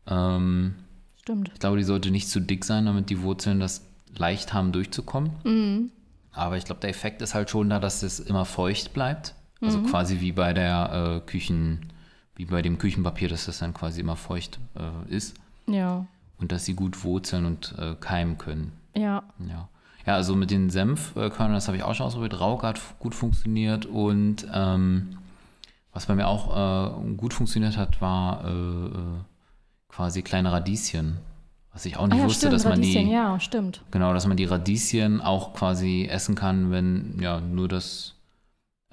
Ähm, 0.08 0.76
stimmt. 1.22 1.52
ich 1.54 1.60
glaube, 1.60 1.78
die 1.78 1.84
sollte 1.84 2.12
nicht 2.12 2.30
zu 2.30 2.40
dick 2.40 2.66
sein, 2.66 2.86
damit 2.86 3.10
die 3.10 3.22
Wurzeln 3.22 3.60
das 3.60 3.86
leicht 4.16 4.54
haben, 4.54 4.72
durchzukommen. 4.72 5.32
Mhm. 5.44 5.92
Aber 6.38 6.58
ich 6.58 6.66
glaube, 6.66 6.82
der 6.82 6.90
Effekt 6.90 7.22
ist 7.22 7.34
halt 7.34 7.50
schon 7.50 7.70
da, 7.70 7.80
dass 7.80 8.04
es 8.04 8.20
immer 8.20 8.46
feucht 8.46 8.94
bleibt. 8.94 9.34
Also 9.62 9.80
Mhm. 9.80 9.86
quasi 9.88 10.20
wie 10.20 10.32
bei 10.32 10.54
der 10.54 11.22
äh, 11.24 11.28
Küchen, 11.30 11.92
wie 12.36 12.46
bei 12.46 12.62
dem 12.62 12.78
Küchenpapier, 12.78 13.28
dass 13.28 13.46
das 13.48 13.60
dann 13.60 13.74
quasi 13.74 14.02
immer 14.02 14.16
feucht 14.16 14.60
äh, 14.76 15.14
ist 15.16 15.36
Ja, 15.68 16.06
und 16.40 16.52
dass 16.52 16.66
sie 16.66 16.76
gut 16.76 17.04
wurzeln 17.04 17.46
und 17.46 17.74
äh, 17.80 17.96
keimen 18.00 18.38
können. 18.38 18.72
ja, 18.96 19.24
Ja. 19.40 19.68
Ja, 20.06 20.14
also 20.14 20.38
mit 20.38 20.52
den 20.52 20.70
Senfkörnern, 20.70 21.56
das 21.56 21.68
habe 21.68 21.76
ich 21.76 21.84
auch 21.84 21.94
schon 21.94 22.06
ausprobiert. 22.06 22.40
Rauke 22.40 22.66
hat 22.66 22.80
gut 23.00 23.14
funktioniert 23.14 23.86
und 23.86 24.48
ähm, 24.54 25.18
was 25.92 26.06
bei 26.06 26.16
mir 26.16 26.28
auch 26.30 27.02
äh, 27.04 27.16
gut 27.18 27.34
funktioniert 27.34 27.76
hat, 27.76 28.00
war 28.00 28.46
äh, 28.46 28.50
äh, 28.52 28.90
quasi 29.90 30.22
kleine 30.22 30.52
Radieschen. 30.54 31.18
Was 31.78 31.86
ich 31.86 31.96
auch 31.96 32.06
Ah 32.06 32.08
nicht 32.08 32.18
ja, 32.18 32.26
wusste, 32.26 32.40
stimmt, 32.40 32.54
dass 32.54 32.64
man 32.64 32.74
Radieschen, 32.74 33.06
die 33.06 33.12
ja, 33.12 33.40
stimmt. 33.40 33.84
Genau, 33.92 34.12
dass 34.12 34.26
man 34.26 34.36
die 34.36 34.46
Radieschen 34.46 35.22
auch 35.22 35.54
quasi 35.54 36.08
essen 36.10 36.34
kann, 36.34 36.72
wenn 36.72 37.20
ja 37.22 37.40
nur 37.40 37.68
das 37.68 38.16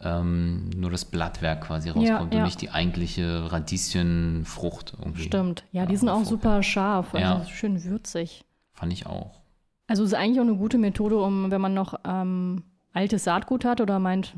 ähm, 0.03 0.69
nur 0.77 0.91
das 0.91 1.07
Blattwerk 1.07 1.63
quasi 1.63 1.89
rauskommt 1.89 2.07
Ja, 2.07 2.21
und 2.21 2.35
ja. 2.35 2.45
nicht 2.45 2.61
die 2.61 2.69
eigentliche 2.69 3.51
Radieschenfrucht 3.51 4.93
irgendwie. 4.99 5.23
Stimmt. 5.23 5.65
Ja, 5.73 5.87
die 5.87 5.97
sind 5.97 6.11
auch 6.11 6.27
super 6.27 6.63
scharf, 6.63 7.15
also 7.15 7.49
schön 7.49 7.83
würzig. 7.85 8.45
Fand 8.75 8.93
ich 8.93 9.07
auch. 9.07 9.41
Also 9.87 10.03
es 10.05 10.13
ist 10.13 10.19
eigentlich 10.19 10.41
auch 10.41 10.45
eine 10.45 10.57
gute 10.57 10.77
Methode, 10.77 11.17
um, 11.17 11.51
wenn 11.51 11.63
man 11.63 11.73
noch 11.73 11.99
ähm, 12.05 12.65
altes 12.93 13.25
Saatgut 13.25 13.65
hat 13.65 13.81
oder 13.81 13.99
meint, 13.99 14.35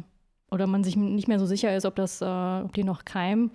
oder 0.53 0.69
man 0.69 0.85
sich 0.85 0.95
nicht 0.95 1.27
mehr 1.27 1.41
so 1.41 1.47
sicher 1.47 1.75
ist, 1.75 1.85
ob 1.85 1.97
das, 1.97 2.21
äh, 2.21 2.25
ob 2.25 2.73
die 2.75 2.85
noch 2.85 3.05
keimen, 3.05 3.51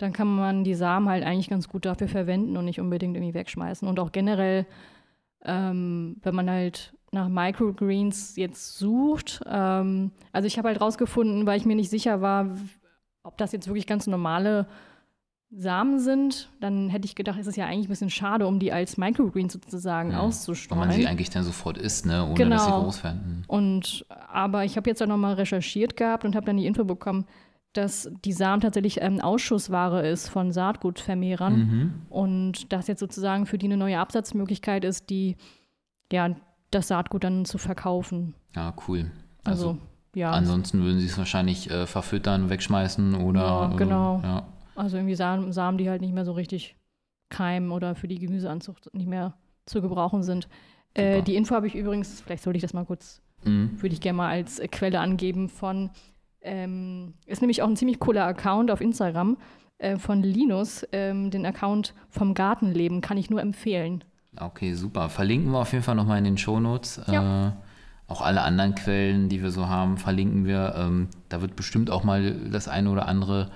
dann 0.00 0.12
kann 0.14 0.34
man 0.34 0.64
die 0.64 0.74
Samen 0.74 1.08
halt 1.08 1.24
eigentlich 1.24 1.50
ganz 1.50 1.68
gut 1.68 1.84
dafür 1.84 2.08
verwenden 2.08 2.56
und 2.56 2.64
nicht 2.64 2.80
unbedingt 2.80 3.16
irgendwie 3.16 3.34
wegschmeißen. 3.34 3.86
Und 3.86 4.00
auch 4.00 4.12
generell, 4.12 4.66
ähm, 5.44 6.16
wenn 6.22 6.34
man 6.34 6.48
halt 6.48 6.94
nach 7.12 7.28
Microgreens 7.28 8.36
jetzt 8.36 8.78
sucht, 8.78 9.42
ähm, 9.46 10.12
also 10.32 10.46
ich 10.46 10.56
habe 10.56 10.68
halt 10.68 10.80
rausgefunden, 10.80 11.46
weil 11.46 11.58
ich 11.58 11.66
mir 11.66 11.76
nicht 11.76 11.90
sicher 11.90 12.22
war, 12.22 12.56
ob 13.22 13.36
das 13.36 13.52
jetzt 13.52 13.66
wirklich 13.66 13.86
ganz 13.86 14.06
normale 14.06 14.66
Samen 15.50 15.98
sind, 15.98 16.48
dann 16.60 16.88
hätte 16.88 17.04
ich 17.04 17.14
gedacht, 17.14 17.38
es 17.38 17.46
ist 17.48 17.56
ja 17.56 17.66
eigentlich 17.66 17.86
ein 17.86 17.90
bisschen 17.90 18.08
schade, 18.08 18.46
um 18.46 18.58
die 18.58 18.72
als 18.72 18.96
Microgreens 18.96 19.52
sozusagen 19.52 20.12
ja, 20.12 20.20
auszustreuen. 20.20 20.80
Weil 20.80 20.88
man 20.88 20.96
sie 20.96 21.06
eigentlich 21.06 21.28
dann 21.28 21.42
sofort 21.42 21.76
isst, 21.76 22.06
ne? 22.06 22.24
ohne 22.24 22.34
genau. 22.34 22.56
dass 22.56 22.64
sie 22.64 22.70
groß 22.70 23.04
werden. 23.04 23.44
Und, 23.48 24.06
aber 24.08 24.64
ich 24.64 24.76
habe 24.76 24.88
jetzt 24.88 25.02
auch 25.02 25.08
nochmal 25.08 25.34
recherchiert 25.34 25.96
gehabt 25.96 26.24
und 26.24 26.36
habe 26.36 26.46
dann 26.46 26.56
die 26.56 26.66
Info 26.66 26.84
bekommen, 26.84 27.26
dass 27.72 28.10
die 28.24 28.32
Samen 28.32 28.60
tatsächlich 28.60 29.00
ähm, 29.00 29.20
Ausschussware 29.20 30.06
ist 30.06 30.28
von 30.28 30.52
Saatgutvermehrern 30.52 31.54
mhm. 31.54 31.92
und 32.08 32.72
das 32.72 32.88
jetzt 32.88 33.00
sozusagen 33.00 33.46
für 33.46 33.58
die 33.58 33.66
eine 33.66 33.76
neue 33.76 33.98
Absatzmöglichkeit 33.98 34.84
ist, 34.84 35.08
die 35.10 35.36
ja 36.12 36.34
das 36.70 36.88
Saatgut 36.88 37.24
dann 37.24 37.44
zu 37.44 37.58
verkaufen. 37.58 38.34
Ja, 38.54 38.74
cool. 38.88 39.10
Also, 39.44 39.70
also 39.70 39.78
ja. 40.14 40.32
Ansonsten 40.32 40.82
würden 40.82 40.98
sie 40.98 41.06
es 41.06 41.16
wahrscheinlich 41.18 41.70
äh, 41.70 41.86
verfüttern, 41.86 42.50
wegschmeißen 42.50 43.14
oder. 43.14 43.40
Ja, 43.40 43.76
genau. 43.76 44.20
Äh, 44.20 44.26
ja. 44.26 44.48
Also 44.74 44.96
irgendwie 44.96 45.14
Samen, 45.14 45.52
Samen, 45.52 45.78
die 45.78 45.88
halt 45.88 46.00
nicht 46.00 46.14
mehr 46.14 46.24
so 46.24 46.32
richtig 46.32 46.76
keimen 47.28 47.70
oder 47.70 47.94
für 47.94 48.08
die 48.08 48.18
Gemüseanzucht 48.18 48.92
nicht 48.94 49.08
mehr 49.08 49.34
zu 49.66 49.80
gebrauchen 49.80 50.22
sind. 50.22 50.48
Äh, 50.94 51.22
die 51.22 51.36
Info 51.36 51.54
habe 51.54 51.66
ich 51.66 51.76
übrigens, 51.76 52.20
vielleicht 52.20 52.42
sollte 52.42 52.56
ich 52.56 52.62
das 52.62 52.72
mal 52.72 52.84
kurz, 52.84 53.22
mhm. 53.44 53.80
würde 53.80 53.94
ich 53.94 54.00
gerne 54.00 54.16
mal 54.16 54.30
als 54.30 54.60
Quelle 54.72 54.98
angeben 54.98 55.48
von, 55.48 55.90
ähm, 56.42 57.14
ist 57.26 57.42
nämlich 57.42 57.62
auch 57.62 57.68
ein 57.68 57.76
ziemlich 57.76 57.98
cooler 57.98 58.24
Account 58.24 58.70
auf 58.70 58.80
Instagram 58.80 59.36
äh, 59.78 59.96
von 59.96 60.22
Linus, 60.22 60.86
ähm, 60.92 61.30
den 61.30 61.46
Account 61.46 61.94
vom 62.08 62.34
Gartenleben, 62.34 63.00
kann 63.00 63.16
ich 63.16 63.30
nur 63.30 63.40
empfehlen. 63.40 64.04
Okay, 64.38 64.74
super. 64.74 65.08
Verlinken 65.08 65.52
wir 65.52 65.58
auf 65.58 65.72
jeden 65.72 65.84
Fall 65.84 65.96
nochmal 65.96 66.18
in 66.18 66.24
den 66.24 66.38
Shownotes. 66.38 67.00
Ja. 67.10 67.48
Äh, 67.48 67.52
auch 68.06 68.22
alle 68.22 68.42
anderen 68.42 68.74
Quellen, 68.74 69.28
die 69.28 69.42
wir 69.42 69.50
so 69.50 69.68
haben, 69.68 69.96
verlinken 69.96 70.44
wir. 70.44 70.74
Ähm, 70.76 71.08
da 71.28 71.40
wird 71.40 71.56
bestimmt 71.56 71.90
auch 71.90 72.02
mal 72.02 72.50
das 72.50 72.68
eine 72.68 72.90
oder 72.90 73.06
andere 73.06 73.50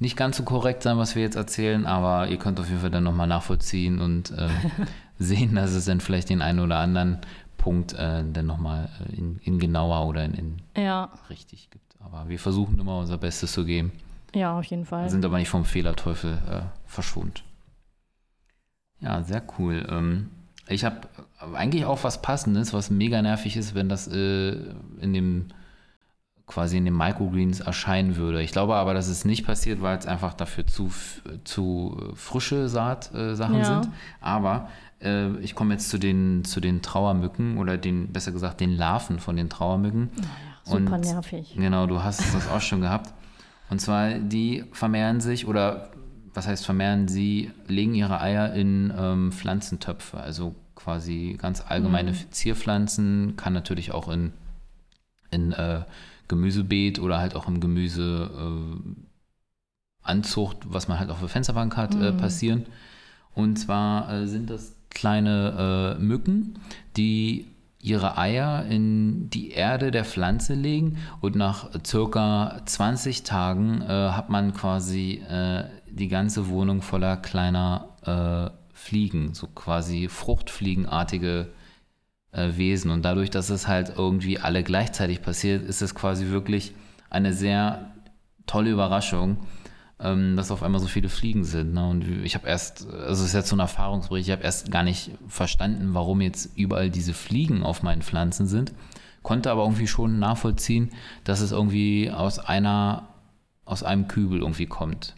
nicht 0.00 0.16
ganz 0.16 0.38
so 0.38 0.42
korrekt 0.42 0.82
sein, 0.82 0.98
was 0.98 1.14
wir 1.14 1.22
jetzt 1.22 1.36
erzählen, 1.36 1.86
aber 1.86 2.28
ihr 2.28 2.38
könnt 2.38 2.58
auf 2.58 2.68
jeden 2.68 2.80
Fall 2.80 2.90
dann 2.90 3.04
nochmal 3.04 3.26
nachvollziehen 3.26 4.00
und 4.00 4.30
äh, 4.30 4.48
sehen, 5.18 5.54
dass 5.54 5.72
es 5.72 5.84
dann 5.84 6.00
vielleicht 6.00 6.30
den 6.30 6.42
einen 6.42 6.60
oder 6.60 6.78
anderen 6.78 7.18
Punkt 7.58 7.92
äh, 7.92 8.24
dann 8.32 8.46
nochmal 8.46 8.88
äh, 9.08 9.16
in, 9.16 9.38
in 9.44 9.58
genauer 9.58 10.08
oder 10.08 10.24
in, 10.24 10.34
in 10.34 10.56
ja. 10.82 11.12
richtig 11.28 11.70
gibt. 11.70 11.89
Aber 12.00 12.28
wir 12.28 12.38
versuchen 12.38 12.78
immer 12.78 12.98
unser 12.98 13.18
Bestes 13.18 13.52
zu 13.52 13.64
geben. 13.64 13.92
Ja, 14.34 14.58
auf 14.58 14.64
jeden 14.64 14.84
Fall. 14.84 15.08
Sind 15.10 15.24
aber 15.24 15.38
nicht 15.38 15.48
vom 15.48 15.64
Fehlerteufel 15.64 16.38
äh, 16.50 16.60
verschont. 16.86 17.44
Ja, 19.00 19.22
sehr 19.22 19.42
cool. 19.58 19.86
Ähm, 19.88 20.30
ich 20.68 20.84
habe 20.84 21.08
eigentlich 21.54 21.84
auch 21.84 22.04
was 22.04 22.22
Passendes, 22.22 22.72
was 22.72 22.90
mega 22.90 23.20
nervig 23.22 23.56
ist, 23.56 23.74
wenn 23.74 23.88
das 23.88 24.06
äh, 24.08 24.52
in 25.00 25.12
dem 25.12 25.46
quasi 26.46 26.76
in 26.76 26.84
den 26.84 26.96
Microgreens 26.96 27.60
erscheinen 27.60 28.16
würde. 28.16 28.42
Ich 28.42 28.50
glaube 28.50 28.74
aber, 28.74 28.92
dass 28.92 29.08
es 29.08 29.24
nicht 29.24 29.46
passiert, 29.46 29.82
weil 29.82 29.96
es 29.96 30.06
einfach 30.06 30.34
dafür 30.34 30.66
zu, 30.66 30.90
zu 31.44 32.12
frische 32.16 32.68
Saatsachen 32.68 33.54
äh, 33.54 33.58
ja. 33.58 33.64
sind. 33.64 33.92
Aber 34.20 34.68
äh, 35.00 35.30
ich 35.38 35.54
komme 35.54 35.74
jetzt 35.74 35.88
zu 35.90 35.98
den, 35.98 36.44
zu 36.44 36.60
den 36.60 36.82
Trauermücken 36.82 37.56
oder 37.56 37.78
den, 37.78 38.12
besser 38.12 38.32
gesagt, 38.32 38.60
den 38.60 38.76
Larven 38.76 39.20
von 39.20 39.36
den 39.36 39.48
Trauermücken. 39.48 40.10
Super 40.70 40.94
Und, 40.94 41.00
nervig. 41.00 41.54
Genau, 41.56 41.86
du 41.86 42.02
hast 42.02 42.34
das 42.34 42.48
auch 42.48 42.60
schon 42.60 42.80
gehabt. 42.80 43.12
Und 43.68 43.80
zwar, 43.80 44.14
die 44.14 44.64
vermehren 44.72 45.20
sich 45.20 45.46
oder 45.46 45.90
was 46.34 46.46
heißt 46.46 46.64
vermehren? 46.64 47.08
Sie 47.08 47.50
legen 47.66 47.94
ihre 47.94 48.20
Eier 48.20 48.52
in 48.54 48.92
ähm, 48.96 49.32
Pflanzentöpfe, 49.32 50.18
also 50.18 50.54
quasi 50.74 51.36
ganz 51.40 51.62
allgemeine 51.66 52.12
mhm. 52.12 52.30
Zierpflanzen, 52.30 53.34
kann 53.36 53.52
natürlich 53.52 53.92
auch 53.92 54.08
in, 54.08 54.32
in 55.30 55.52
äh, 55.52 55.82
Gemüsebeet 56.28 57.00
oder 57.00 57.18
halt 57.18 57.34
auch 57.34 57.48
im 57.48 57.60
Gemüseanzucht, 57.60 59.04
äh, 60.64 60.66
was 60.66 60.88
man 60.88 60.98
halt 60.98 61.10
auf 61.10 61.20
der 61.20 61.28
Fensterbank 61.28 61.76
hat, 61.76 61.94
äh, 61.94 61.98
mhm. 61.98 62.02
äh, 62.04 62.12
passieren. 62.12 62.66
Und 63.34 63.56
zwar 63.56 64.12
äh, 64.12 64.26
sind 64.26 64.50
das 64.50 64.76
kleine 64.90 65.96
äh, 65.98 66.02
Mücken, 66.02 66.58
die 66.96 67.46
ihre 67.80 68.18
Eier 68.18 68.66
in 68.66 69.30
die 69.30 69.52
Erde 69.52 69.90
der 69.90 70.04
Pflanze 70.04 70.54
legen 70.54 70.98
und 71.20 71.34
nach 71.34 71.70
circa 71.86 72.60
20 72.66 73.22
Tagen 73.22 73.82
äh, 73.82 73.86
hat 73.86 74.28
man 74.28 74.52
quasi 74.52 75.22
die 75.90 76.08
ganze 76.08 76.48
Wohnung 76.48 76.82
voller 76.82 77.16
kleiner 77.16 77.88
Fliegen, 78.72 79.34
so 79.34 79.46
quasi 79.46 80.08
fruchtfliegenartige 80.08 81.48
äh, 82.32 82.56
Wesen. 82.56 82.90
Und 82.90 83.04
dadurch, 83.04 83.30
dass 83.30 83.50
es 83.50 83.68
halt 83.68 83.92
irgendwie 83.96 84.38
alle 84.38 84.62
gleichzeitig 84.62 85.22
passiert, 85.22 85.62
ist 85.62 85.82
es 85.82 85.94
quasi 85.94 86.28
wirklich 86.28 86.74
eine 87.10 87.32
sehr 87.32 87.92
tolle 88.46 88.70
Überraschung, 88.70 89.38
ähm, 90.02 90.36
dass 90.36 90.50
auf 90.50 90.62
einmal 90.62 90.80
so 90.80 90.86
viele 90.86 91.08
Fliegen 91.08 91.44
sind. 91.44 91.74
Ne? 91.74 91.88
Und 91.88 92.24
ich 92.24 92.34
habe 92.34 92.48
erst, 92.48 92.86
also 92.88 93.22
es 93.22 93.28
ist 93.28 93.34
jetzt 93.34 93.48
so 93.48 93.56
ein 93.56 93.60
Erfahrungsbericht, 93.60 94.28
ich 94.28 94.32
habe 94.32 94.42
erst 94.42 94.70
gar 94.70 94.82
nicht 94.82 95.10
verstanden, 95.28 95.94
warum 95.94 96.20
jetzt 96.20 96.56
überall 96.56 96.90
diese 96.90 97.12
Fliegen 97.14 97.62
auf 97.62 97.82
meinen 97.82 98.02
Pflanzen 98.02 98.46
sind, 98.46 98.72
konnte 99.22 99.50
aber 99.50 99.62
irgendwie 99.62 99.86
schon 99.86 100.18
nachvollziehen, 100.18 100.90
dass 101.24 101.40
es 101.40 101.52
irgendwie 101.52 102.10
aus 102.10 102.38
einer, 102.38 103.08
aus 103.64 103.82
einem 103.82 104.08
Kübel 104.08 104.40
irgendwie 104.40 104.66
kommt. 104.66 105.14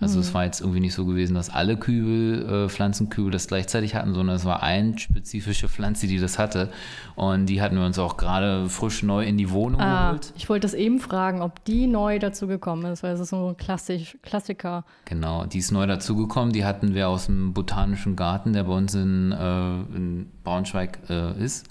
Also 0.00 0.16
mhm. 0.16 0.20
es 0.22 0.34
war 0.34 0.44
jetzt 0.44 0.60
irgendwie 0.60 0.80
nicht 0.80 0.94
so 0.94 1.04
gewesen, 1.04 1.34
dass 1.34 1.50
alle 1.50 1.76
Kübel, 1.76 2.64
äh, 2.64 2.68
Pflanzenkübel 2.68 3.30
das 3.30 3.48
gleichzeitig 3.48 3.94
hatten, 3.94 4.14
sondern 4.14 4.36
es 4.36 4.44
war 4.44 4.62
eine 4.62 4.98
spezifische 4.98 5.68
Pflanze, 5.68 6.06
die 6.06 6.18
das 6.18 6.38
hatte. 6.38 6.70
Und 7.16 7.46
die 7.46 7.60
hatten 7.60 7.76
wir 7.76 7.84
uns 7.84 7.98
auch 7.98 8.16
gerade 8.16 8.68
frisch 8.68 9.02
neu 9.02 9.24
in 9.24 9.36
die 9.36 9.50
Wohnung 9.50 9.80
ah, 9.80 10.12
geholt. 10.12 10.32
Ich 10.36 10.48
wollte 10.48 10.66
das 10.66 10.74
eben 10.74 10.98
fragen, 11.00 11.42
ob 11.42 11.64
die 11.64 11.86
neu 11.86 12.18
dazugekommen 12.18 12.90
ist, 12.90 13.02
weil 13.02 13.12
es 13.12 13.20
ist 13.20 13.30
so 13.30 13.48
ein 13.48 13.56
Klassisch, 13.56 14.16
Klassiker. 14.22 14.84
Genau, 15.04 15.44
die 15.44 15.58
ist 15.58 15.70
neu 15.70 15.86
dazugekommen. 15.86 16.52
Die 16.52 16.64
hatten 16.64 16.94
wir 16.94 17.08
aus 17.08 17.26
dem 17.26 17.52
Botanischen 17.52 18.16
Garten, 18.16 18.52
der 18.54 18.64
bei 18.64 18.72
uns 18.72 18.94
in, 18.94 19.32
äh, 19.32 19.96
in 19.96 20.30
Braunschweig 20.44 20.98
äh, 21.10 21.38
ist. 21.42 21.66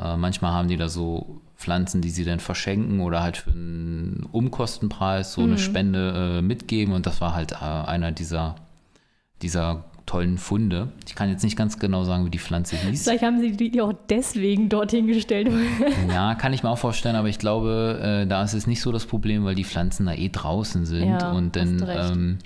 Äh, 0.00 0.16
manchmal 0.16 0.52
haben 0.52 0.68
die 0.68 0.76
da 0.76 0.88
so 0.88 1.40
Pflanzen, 1.56 2.00
die 2.00 2.10
sie 2.10 2.24
dann 2.24 2.40
verschenken 2.40 3.00
oder 3.00 3.22
halt 3.22 3.36
für 3.36 3.50
einen 3.50 4.26
Umkostenpreis 4.30 5.32
so 5.32 5.42
mhm. 5.42 5.48
eine 5.48 5.58
Spende 5.58 6.38
äh, 6.38 6.42
mitgeben. 6.42 6.94
Und 6.94 7.06
das 7.06 7.20
war 7.20 7.34
halt 7.34 7.52
äh, 7.52 7.64
einer 7.64 8.12
dieser, 8.12 8.54
dieser 9.42 9.84
tollen 10.06 10.38
Funde. 10.38 10.92
Ich 11.06 11.14
kann 11.14 11.28
jetzt 11.28 11.42
nicht 11.42 11.56
ganz 11.56 11.78
genau 11.78 12.04
sagen, 12.04 12.24
wie 12.24 12.30
die 12.30 12.38
Pflanze 12.38 12.76
hieß. 12.76 13.04
Vielleicht 13.04 13.22
haben 13.22 13.40
sie 13.40 13.52
die 13.52 13.80
auch 13.80 13.92
deswegen 14.08 14.68
dorthin 14.68 15.06
gestellt. 15.06 15.50
ja, 16.08 16.34
kann 16.34 16.52
ich 16.52 16.62
mir 16.62 16.70
auch 16.70 16.78
vorstellen, 16.78 17.16
aber 17.16 17.28
ich 17.28 17.38
glaube, 17.38 18.00
äh, 18.02 18.26
da 18.26 18.42
ist 18.42 18.54
es 18.54 18.66
nicht 18.66 18.80
so 18.80 18.90
das 18.90 19.06
Problem, 19.06 19.44
weil 19.44 19.54
die 19.54 19.64
Pflanzen 19.64 20.06
da 20.06 20.14
eh 20.14 20.30
draußen 20.30 20.86
sind 20.86 21.08
ja, 21.08 21.32
und 21.32 21.56
dann 21.56 21.84
ähm, 21.86 22.38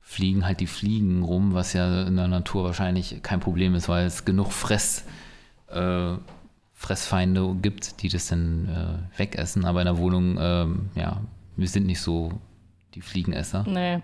fliegen 0.00 0.46
halt 0.46 0.60
die 0.60 0.66
Fliegen 0.66 1.22
rum, 1.22 1.52
was 1.52 1.74
ja 1.74 2.02
in 2.04 2.16
der 2.16 2.28
Natur 2.28 2.64
wahrscheinlich 2.64 3.22
kein 3.22 3.40
Problem 3.40 3.74
ist, 3.74 3.88
weil 3.88 4.06
es 4.06 4.24
genug 4.24 4.52
Fress 4.52 5.04
äh, 5.68 6.14
Fressfeinde 6.82 7.54
gibt, 7.62 8.02
die 8.02 8.08
das 8.08 8.26
dann 8.26 8.68
äh, 8.68 9.18
wegessen. 9.18 9.64
Aber 9.64 9.80
in 9.80 9.86
der 9.86 9.98
Wohnung, 9.98 10.36
ähm, 10.40 10.90
ja, 10.96 11.20
wir 11.56 11.68
sind 11.68 11.86
nicht 11.86 12.00
so 12.00 12.32
die 12.94 13.00
Fliegenesser. 13.00 13.64
Nee. 13.68 14.02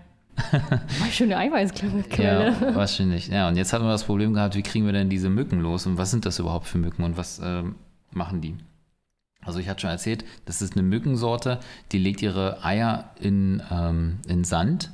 Schöne 1.11 1.37
Eiweißquelle. 1.37 2.05
Ja, 2.17 2.75
wahrscheinlich. 2.75 3.27
Ja, 3.27 3.49
und 3.49 3.57
jetzt 3.57 3.73
hatten 3.73 3.83
wir 3.83 3.91
das 3.91 4.05
Problem 4.05 4.33
gehabt, 4.33 4.55
wie 4.55 4.63
kriegen 4.63 4.85
wir 4.85 4.93
denn 4.93 5.09
diese 5.09 5.29
Mücken 5.29 5.59
los 5.59 5.85
und 5.85 5.97
was 5.97 6.09
sind 6.11 6.25
das 6.25 6.39
überhaupt 6.39 6.67
für 6.67 6.77
Mücken 6.77 7.03
und 7.03 7.17
was 7.17 7.41
ähm, 7.43 7.75
machen 8.11 8.39
die? 8.39 8.55
Also 9.41 9.59
ich 9.59 9.67
hatte 9.67 9.81
schon 9.81 9.89
erzählt, 9.89 10.23
das 10.45 10.61
ist 10.61 10.77
eine 10.77 10.83
Mückensorte, 10.83 11.59
die 11.91 11.97
legt 11.97 12.21
ihre 12.21 12.63
Eier 12.63 13.11
in, 13.19 13.61
ähm, 13.69 14.19
in 14.27 14.45
Sand 14.45 14.91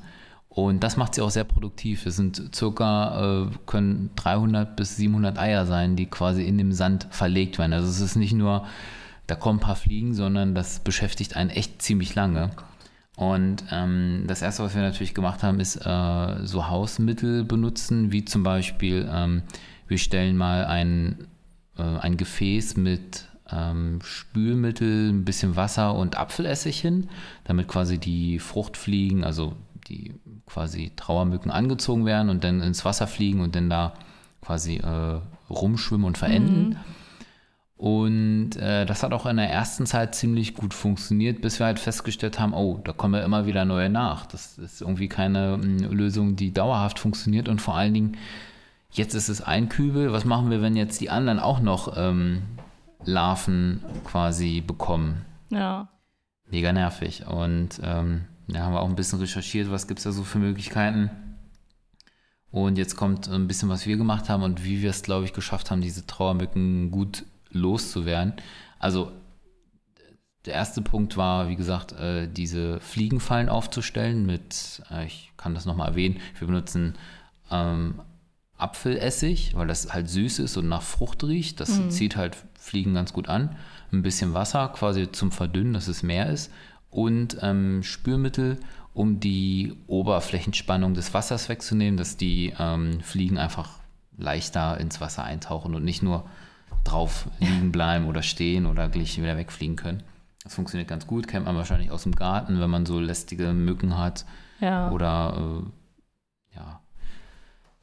und 0.56 0.86
das 0.86 0.96
macht 0.96 1.14
sie 1.14 1.22
auch 1.22 1.30
sehr 1.30 1.44
produktiv. 1.44 2.06
Es 2.06 2.16
sind 2.16 2.56
circa, 2.56 3.44
äh, 3.44 3.48
können 3.66 4.12
300 4.16 4.78
bis 4.78 4.96
700 4.96 5.38
Eier 5.38 5.66
sein, 5.66 5.98
die 5.98 6.06
quasi 6.06 6.44
in 6.44 6.58
dem 6.58 6.72
Sand 6.72 7.08
verlegt 7.12 7.60
werden. 7.60 7.74
Also 7.74 7.90
es 7.90 8.00
ist 8.00 8.16
nicht 8.16 8.32
nur, 8.32 8.66
da 9.28 9.36
kommen 9.36 9.60
ein 9.60 9.62
paar 9.62 9.76
Fliegen, 9.76 10.14
sondern 10.14 10.56
das 10.56 10.80
beschäftigt 10.80 11.36
einen 11.36 11.50
echt 11.50 11.82
ziemlich 11.82 12.16
lange. 12.16 12.52
Und 13.18 13.66
ähm, 13.70 14.24
das 14.28 14.42
erste, 14.42 14.64
was 14.64 14.76
wir 14.76 14.82
natürlich 14.82 15.14
gemacht 15.14 15.44
haben, 15.44 15.60
ist 15.60 15.76
äh, 15.76 16.46
so 16.46 16.70
Hausmittel 16.70 17.44
benutzen, 17.44 18.14
wie 18.14 18.24
zum 18.24 18.44
Beispiel, 18.44 19.10
ähm, 19.12 19.44
wir 19.90 19.98
stellen 19.98 20.38
mal 20.38 20.64
ein, 20.66 21.28
äh, 21.78 21.82
ein 21.82 22.16
Gefäß 22.16 22.78
mit 22.78 23.26
ähm, 23.52 24.00
Spülmittel, 24.02 25.10
ein 25.10 25.26
bisschen 25.26 25.58
Wasser 25.58 25.96
und 25.96 26.18
Apfelessig 26.18 26.80
hin, 26.80 27.10
damit 27.44 27.68
quasi 27.68 27.98
die 27.98 28.40
Fruchtfliegen, 28.40 29.26
also 29.26 29.58
die 29.88 30.16
quasi 30.46 30.92
Trauermücken 30.96 31.52
angezogen 31.52 32.06
werden 32.06 32.30
und 32.30 32.44
dann 32.44 32.62
ins 32.62 32.86
Wasser 32.86 33.08
fliegen 33.08 33.42
und 33.42 33.56
dann 33.56 33.70
da 33.70 33.94
quasi 34.42 34.78
äh, 34.78 35.20
rumschwimmen 35.50 36.06
und 36.06 36.18
verenden. 36.18 36.70
Mhm. 36.70 36.76
Und 37.78 38.56
äh, 38.56 38.86
das 38.86 39.04
hat 39.04 39.12
auch 39.12 39.26
in 39.26 39.36
der 39.36 39.50
ersten 39.50 39.86
Zeit 39.86 40.16
ziemlich 40.16 40.54
gut 40.54 40.74
funktioniert, 40.74 41.42
bis 41.42 41.60
wir 41.60 41.66
halt 41.66 41.80
festgestellt 41.80 42.40
haben, 42.40 42.54
oh, 42.54 42.80
da 42.84 42.94
kommen 42.94 43.16
ja 43.16 43.26
immer 43.26 43.46
wieder 43.46 43.66
neue 43.66 43.90
nach. 43.90 44.26
Das 44.26 44.58
ist 44.58 44.82
irgendwie 44.82 45.10
keine 45.10 45.58
mh, 45.58 45.88
Lösung, 45.88 46.38
die 46.38 46.54
dauerhaft 46.54 47.00
funktioniert. 47.00 47.50
Und 47.50 47.62
vor 47.62 47.76
allen 47.76 47.94
Dingen, 47.94 48.18
jetzt 48.92 49.14
ist 49.14 49.28
es 49.28 49.42
ein 49.42 49.68
Kübel. 49.68 50.14
Was 50.14 50.24
machen 50.24 50.50
wir, 50.52 50.62
wenn 50.62 50.78
jetzt 50.78 51.02
die 51.02 51.10
anderen 51.10 51.40
auch 51.40 51.60
noch 51.60 51.98
ähm, 51.98 52.44
Larven 53.04 53.84
quasi 54.06 54.62
bekommen? 54.62 55.26
Ja. 55.50 55.90
Mega 56.50 56.72
nervig. 56.72 57.28
Und 57.28 57.82
ähm, 57.84 58.22
da 58.48 58.60
haben 58.60 58.74
wir 58.74 58.82
auch 58.82 58.90
ein 58.90 58.96
bisschen 58.96 59.20
recherchiert, 59.20 59.72
was 59.72 59.88
gibt 59.88 60.00
es 60.00 60.04
da 60.04 60.12
so 60.12 60.24
für 60.24 60.40
Möglichkeiten. 60.40 61.10
Und 62.52 62.78
jetzt 62.78 62.96
kommt 62.96 63.28
ein 63.28 63.48
bisschen, 63.48 63.70
was 63.70 63.86
wir 63.86 63.98
gemacht 63.98 64.30
haben 64.30 64.44
und 64.44 64.64
wie 64.64 64.82
wir 64.82 64.90
es, 64.90 65.04
glaube 65.04 65.26
ich, 65.26 65.34
geschafft 65.34 65.72
haben, 65.72 65.82
diese 65.82 66.06
Trauermücken 66.06 66.90
gut 66.90 67.26
loszuwerden. 67.50 68.34
Also 68.80 69.12
der 70.46 70.54
erste 70.54 70.82
Punkt 70.82 71.18
war, 71.18 71.50
wie 71.50 71.56
gesagt, 71.56 71.92
äh, 71.94 72.28
diese 72.28 72.80
Fliegenfallen 72.80 73.50
aufzustellen 73.50 74.26
mit, 74.26 74.84
äh, 74.92 75.06
ich 75.06 75.32
kann 75.38 75.56
das 75.56 75.66
nochmal 75.66 75.90
erwähnen, 75.90 76.20
wir 76.38 76.48
benutzen 76.48 76.96
ähm, 77.52 78.02
Apfelessig, 78.58 79.54
weil 79.56 79.68
das 79.68 79.94
halt 79.94 80.10
süß 80.10 80.40
ist 80.40 80.56
und 80.56 80.70
nach 80.70 80.82
Frucht 80.82 81.26
riecht. 81.26 81.60
Das 81.60 81.78
mhm. 81.78 81.90
zieht 81.90 82.16
halt 82.16 82.38
Fliegen 82.58 82.94
ganz 82.94 83.12
gut 83.12 83.28
an. 83.28 83.58
Ein 83.92 84.02
bisschen 84.02 84.34
Wasser 84.34 84.70
quasi 84.70 85.12
zum 85.12 85.34
Verdünnen, 85.34 85.74
dass 85.74 85.90
es 85.90 86.04
mehr 86.04 86.30
ist. 86.30 86.52
Und 86.96 87.38
ähm, 87.42 87.84
Spülmittel, 87.84 88.58
um 88.94 89.20
die 89.20 89.76
Oberflächenspannung 89.88 90.94
des 90.94 91.14
Wassers 91.14 91.50
wegzunehmen, 91.50 91.98
dass 91.98 92.16
die 92.16 92.54
ähm, 92.58 93.02
Fliegen 93.02 93.38
einfach 93.38 93.80
leichter 94.18 94.80
ins 94.80 95.02
Wasser 95.02 95.26
eintauchen 95.26 95.76
und 95.76 95.84
nicht 95.84 96.02
nur 96.02 96.24
drauf 96.86 97.28
liegen 97.40 97.74
bleiben 97.74 98.08
oder 98.08 98.22
stehen 98.22 98.66
oder 98.66 98.88
gleich 98.88 99.18
wieder 99.18 99.36
wegfliegen 99.36 99.76
können. 99.76 100.04
Das 100.46 100.56
funktioniert 100.56 100.88
ganz 100.88 101.06
gut, 101.06 101.28
kennt 101.28 101.46
man 101.46 101.58
wahrscheinlich 101.58 101.92
aus 101.92 102.04
dem 102.04 102.16
Garten, 102.16 102.62
wenn 102.62 102.70
man 102.70 102.86
so 102.86 103.02
lästige 103.02 103.52
Mücken 103.52 103.98
hat. 103.98 104.26
Ja. 104.62 104.90
Oder 104.92 105.64
äh, 105.66 106.56
ja, 106.56 106.80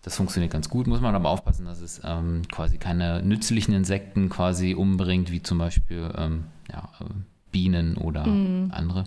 das 0.01 0.17
funktioniert 0.17 0.55
ganz 0.55 0.71
gut, 0.71 0.87
muss 0.87 1.03
man 1.03 1.15
aber 1.15 1.29
aufpassen, 1.29 1.67
dass 1.67 1.83
es 1.83 2.01
ähm, 2.03 2.43
quasi 2.51 2.79
keine 2.79 3.23
nützlichen 3.23 3.75
Insekten 3.75 4.31
quasi 4.31 4.73
umbringt, 4.75 5.31
wie 5.31 5.43
zum 5.43 5.59
Beispiel 5.59 6.11
ähm, 6.17 6.45
ja, 6.71 6.89
äh, 7.01 7.05
Bienen 7.53 7.97
oder 7.97 8.27
mhm. 8.27 8.71
andere. 8.73 9.05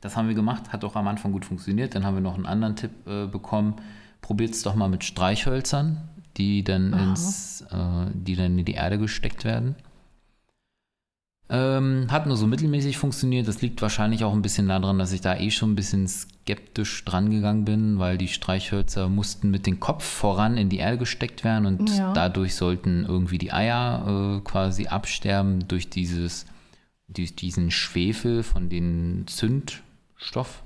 Das 0.00 0.16
haben 0.16 0.28
wir 0.28 0.34
gemacht, 0.34 0.72
hat 0.72 0.84
auch 0.84 0.96
am 0.96 1.08
Anfang 1.08 1.32
gut 1.32 1.44
funktioniert. 1.44 1.94
Dann 1.94 2.04
haben 2.04 2.14
wir 2.14 2.20
noch 2.20 2.36
einen 2.36 2.46
anderen 2.46 2.76
Tipp 2.76 2.92
äh, 3.06 3.26
bekommen. 3.26 3.74
Probiert 4.22 4.52
es 4.52 4.62
doch 4.62 4.74
mal 4.74 4.88
mit 4.88 5.04
Streichhölzern 5.04 6.08
die 6.36 6.64
dann, 6.64 6.92
ins, 6.92 7.62
äh, 7.70 8.10
die 8.12 8.36
dann 8.36 8.58
in 8.58 8.64
die 8.64 8.74
Erde 8.74 8.98
gesteckt 8.98 9.44
werden. 9.44 9.76
Ähm, 11.48 12.08
hat 12.10 12.26
nur 12.26 12.36
so 12.36 12.48
mittelmäßig 12.48 12.98
funktioniert. 12.98 13.46
Das 13.46 13.62
liegt 13.62 13.80
wahrscheinlich 13.80 14.24
auch 14.24 14.32
ein 14.32 14.42
bisschen 14.42 14.66
daran, 14.66 14.98
dass 14.98 15.12
ich 15.12 15.20
da 15.20 15.36
eh 15.36 15.52
schon 15.52 15.72
ein 15.72 15.76
bisschen 15.76 16.08
skeptisch 16.08 17.04
dran 17.04 17.30
gegangen 17.30 17.64
bin, 17.64 18.00
weil 18.00 18.18
die 18.18 18.26
Streichhölzer 18.26 19.08
mussten 19.08 19.50
mit 19.50 19.64
dem 19.64 19.78
Kopf 19.78 20.04
voran 20.04 20.56
in 20.56 20.68
die 20.68 20.78
Erde 20.78 20.98
gesteckt 20.98 21.44
werden 21.44 21.66
und 21.66 21.96
ja. 21.96 22.12
dadurch 22.12 22.56
sollten 22.56 23.04
irgendwie 23.06 23.38
die 23.38 23.52
Eier 23.52 24.38
äh, 24.38 24.40
quasi 24.40 24.88
absterben 24.88 25.68
durch 25.68 25.88
dieses, 25.88 26.46
durch 27.08 27.36
diesen 27.36 27.70
Schwefel 27.70 28.42
von 28.42 28.68
den 28.68 29.24
Zündstoff. 29.26 30.62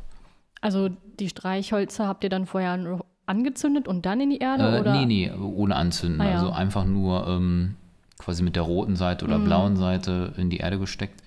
Also 0.61 0.91
die 1.19 1.29
Streichhölzer 1.29 2.07
habt 2.07 2.25
ihr 2.25 2.31
dann 2.31 2.47
vorher 2.47 3.03
angezündet 3.27 3.89
und 3.89 4.07
dann 4.07 4.21
in 4.21 4.31
die 4.31 4.39
Erde? 4.39 4.77
Äh, 4.77 4.81
oder? 4.81 4.93
Nee, 4.93 5.07
nee, 5.07 5.31
ohne 5.33 5.77
anzünden. 5.77 6.21
Ah, 6.21 6.29
ja. 6.29 6.35
Also 6.35 6.51
einfach 6.51 6.85
nur 6.85 7.27
ähm, 7.29 7.77
quasi 8.19 8.43
mit 8.43 8.57
der 8.57 8.63
roten 8.63 8.97
Seite 8.97 9.25
oder 9.25 9.39
mhm. 9.39 9.45
blauen 9.45 9.77
Seite 9.77 10.35
in 10.37 10.51
die 10.51 10.59
Erde 10.59 10.79
gesteckt. 10.79 11.23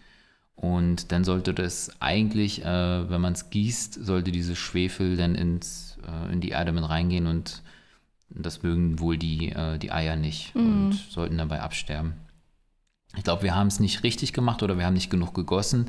Und 0.56 1.12
dann 1.12 1.23
sollte 1.23 1.54
das 1.54 1.91
eigentlich, 1.99 2.63
äh, 2.63 3.10
wenn 3.10 3.21
man 3.21 3.34
es 3.34 3.49
gießt, 3.49 4.06
sollte 4.06 4.32
dieses 4.32 4.58
Schwefel 4.58 5.17
dann 5.17 5.36
ins, 5.36 5.97
äh, 6.08 6.32
in 6.32 6.41
die 6.41 6.49
Erde 6.49 6.71
mit 6.71 6.88
reingehen 6.88 7.28
und 7.28 7.63
das 8.30 8.63
mögen 8.63 8.99
wohl 8.99 9.17
die, 9.17 9.49
äh, 9.49 9.78
die 9.78 9.91
Eier 9.91 10.15
nicht 10.15 10.56
mhm. 10.56 10.86
und 10.86 10.93
sollten 10.93 11.38
dabei 11.38 11.62
absterben. 11.62 12.13
Ich 13.15 13.23
glaube, 13.23 13.43
wir 13.43 13.56
haben 13.56 13.67
es 13.67 13.80
nicht 13.80 14.04
richtig 14.04 14.34
gemacht 14.34 14.63
oder 14.63 14.78
wir 14.78 14.86
haben 14.86 14.93
nicht 14.93 15.10
genug 15.10 15.34
gegossen. 15.34 15.88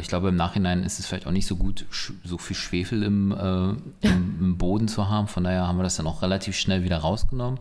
Ich 0.00 0.08
glaube, 0.08 0.28
im 0.28 0.36
Nachhinein 0.36 0.82
ist 0.82 0.98
es 0.98 1.06
vielleicht 1.06 1.26
auch 1.26 1.32
nicht 1.32 1.46
so 1.46 1.56
gut, 1.56 1.86
so 2.22 2.36
viel 2.36 2.56
Schwefel 2.56 3.02
im, 3.02 3.32
äh, 3.32 4.06
im, 4.06 4.36
im, 4.40 4.58
Boden 4.58 4.86
zu 4.86 5.08
haben. 5.08 5.28
Von 5.28 5.44
daher 5.44 5.66
haben 5.66 5.78
wir 5.78 5.82
das 5.82 5.96
dann 5.96 6.06
auch 6.06 6.20
relativ 6.20 6.56
schnell 6.56 6.84
wieder 6.84 6.98
rausgenommen. 6.98 7.58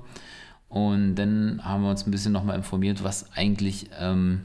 Und 0.67 1.15
dann 1.15 1.62
haben 1.63 1.83
wir 1.83 1.89
uns 1.89 2.05
ein 2.05 2.12
bisschen 2.12 2.33
nochmal 2.33 2.57
informiert, 2.57 3.01
was 3.01 3.31
eigentlich 3.33 3.89
ähm, 3.97 4.41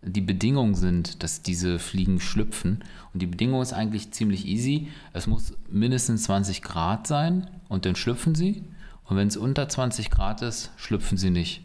die 0.00 0.22
Bedingungen 0.22 0.74
sind, 0.74 1.22
dass 1.22 1.42
diese 1.42 1.78
Fliegen 1.78 2.18
schlüpfen. 2.18 2.82
Und 3.12 3.20
die 3.20 3.26
Bedingung 3.26 3.60
ist 3.60 3.74
eigentlich 3.74 4.12
ziemlich 4.12 4.46
easy. 4.46 4.88
Es 5.12 5.26
muss 5.26 5.52
mindestens 5.70 6.22
20 6.24 6.62
Grad 6.62 7.06
sein 7.06 7.50
und 7.68 7.84
dann 7.84 7.94
schlüpfen 7.94 8.34
sie. 8.34 8.64
Und 9.04 9.16
wenn 9.18 9.28
es 9.28 9.36
unter 9.36 9.68
20 9.68 10.10
Grad 10.10 10.40
ist, 10.40 10.70
schlüpfen 10.76 11.18
sie 11.18 11.30
nicht. 11.30 11.62